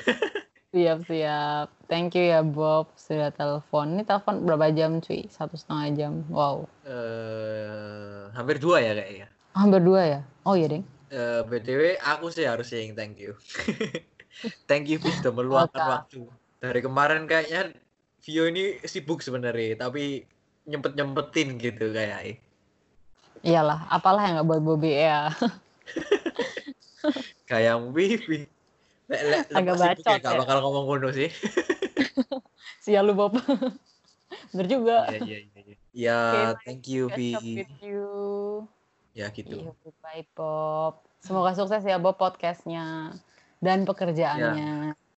[0.71, 1.67] Siap, siap.
[1.89, 2.93] Thank you ya, Bob.
[2.95, 3.97] Sudah telepon.
[3.97, 5.25] Ini telepon berapa jam, cuy?
[5.33, 6.13] Satu setengah jam.
[6.29, 6.69] Wow.
[6.85, 9.33] eh hampir dua ya kayaknya.
[9.57, 10.21] Hampir dua ya?
[10.45, 10.85] Oh iya, Deng.
[11.09, 13.33] Eh, BTW aku sih harus saying thank you.
[14.69, 16.29] thank you sudah meluangkan waktu.
[16.61, 17.73] Dari kemarin kayaknya
[18.21, 20.29] Vio ini sibuk sebenarnya, tapi
[20.69, 22.43] nyempet-nyempetin gitu kayak.
[23.41, 25.31] Iyalah, apalah yang nggak buat Bobby ya.
[27.47, 27.79] Kayak
[29.07, 30.39] lek, Agak sibuk ya bacot gak ya.
[30.43, 31.31] bakal ngomong ngono sih.
[32.85, 33.39] Sial lu, Bob.
[34.51, 35.07] Bener juga.
[35.15, 35.77] Iya, iya, iya.
[35.95, 36.21] Ya,
[36.67, 37.63] thank you, Vi.
[37.63, 38.67] with you.
[39.17, 39.57] Ya gitu.
[39.65, 39.73] Iya,
[40.05, 41.01] bye Bob.
[41.25, 43.17] Semoga sukses ya Bob podcastnya
[43.65, 44.93] dan pekerjaannya.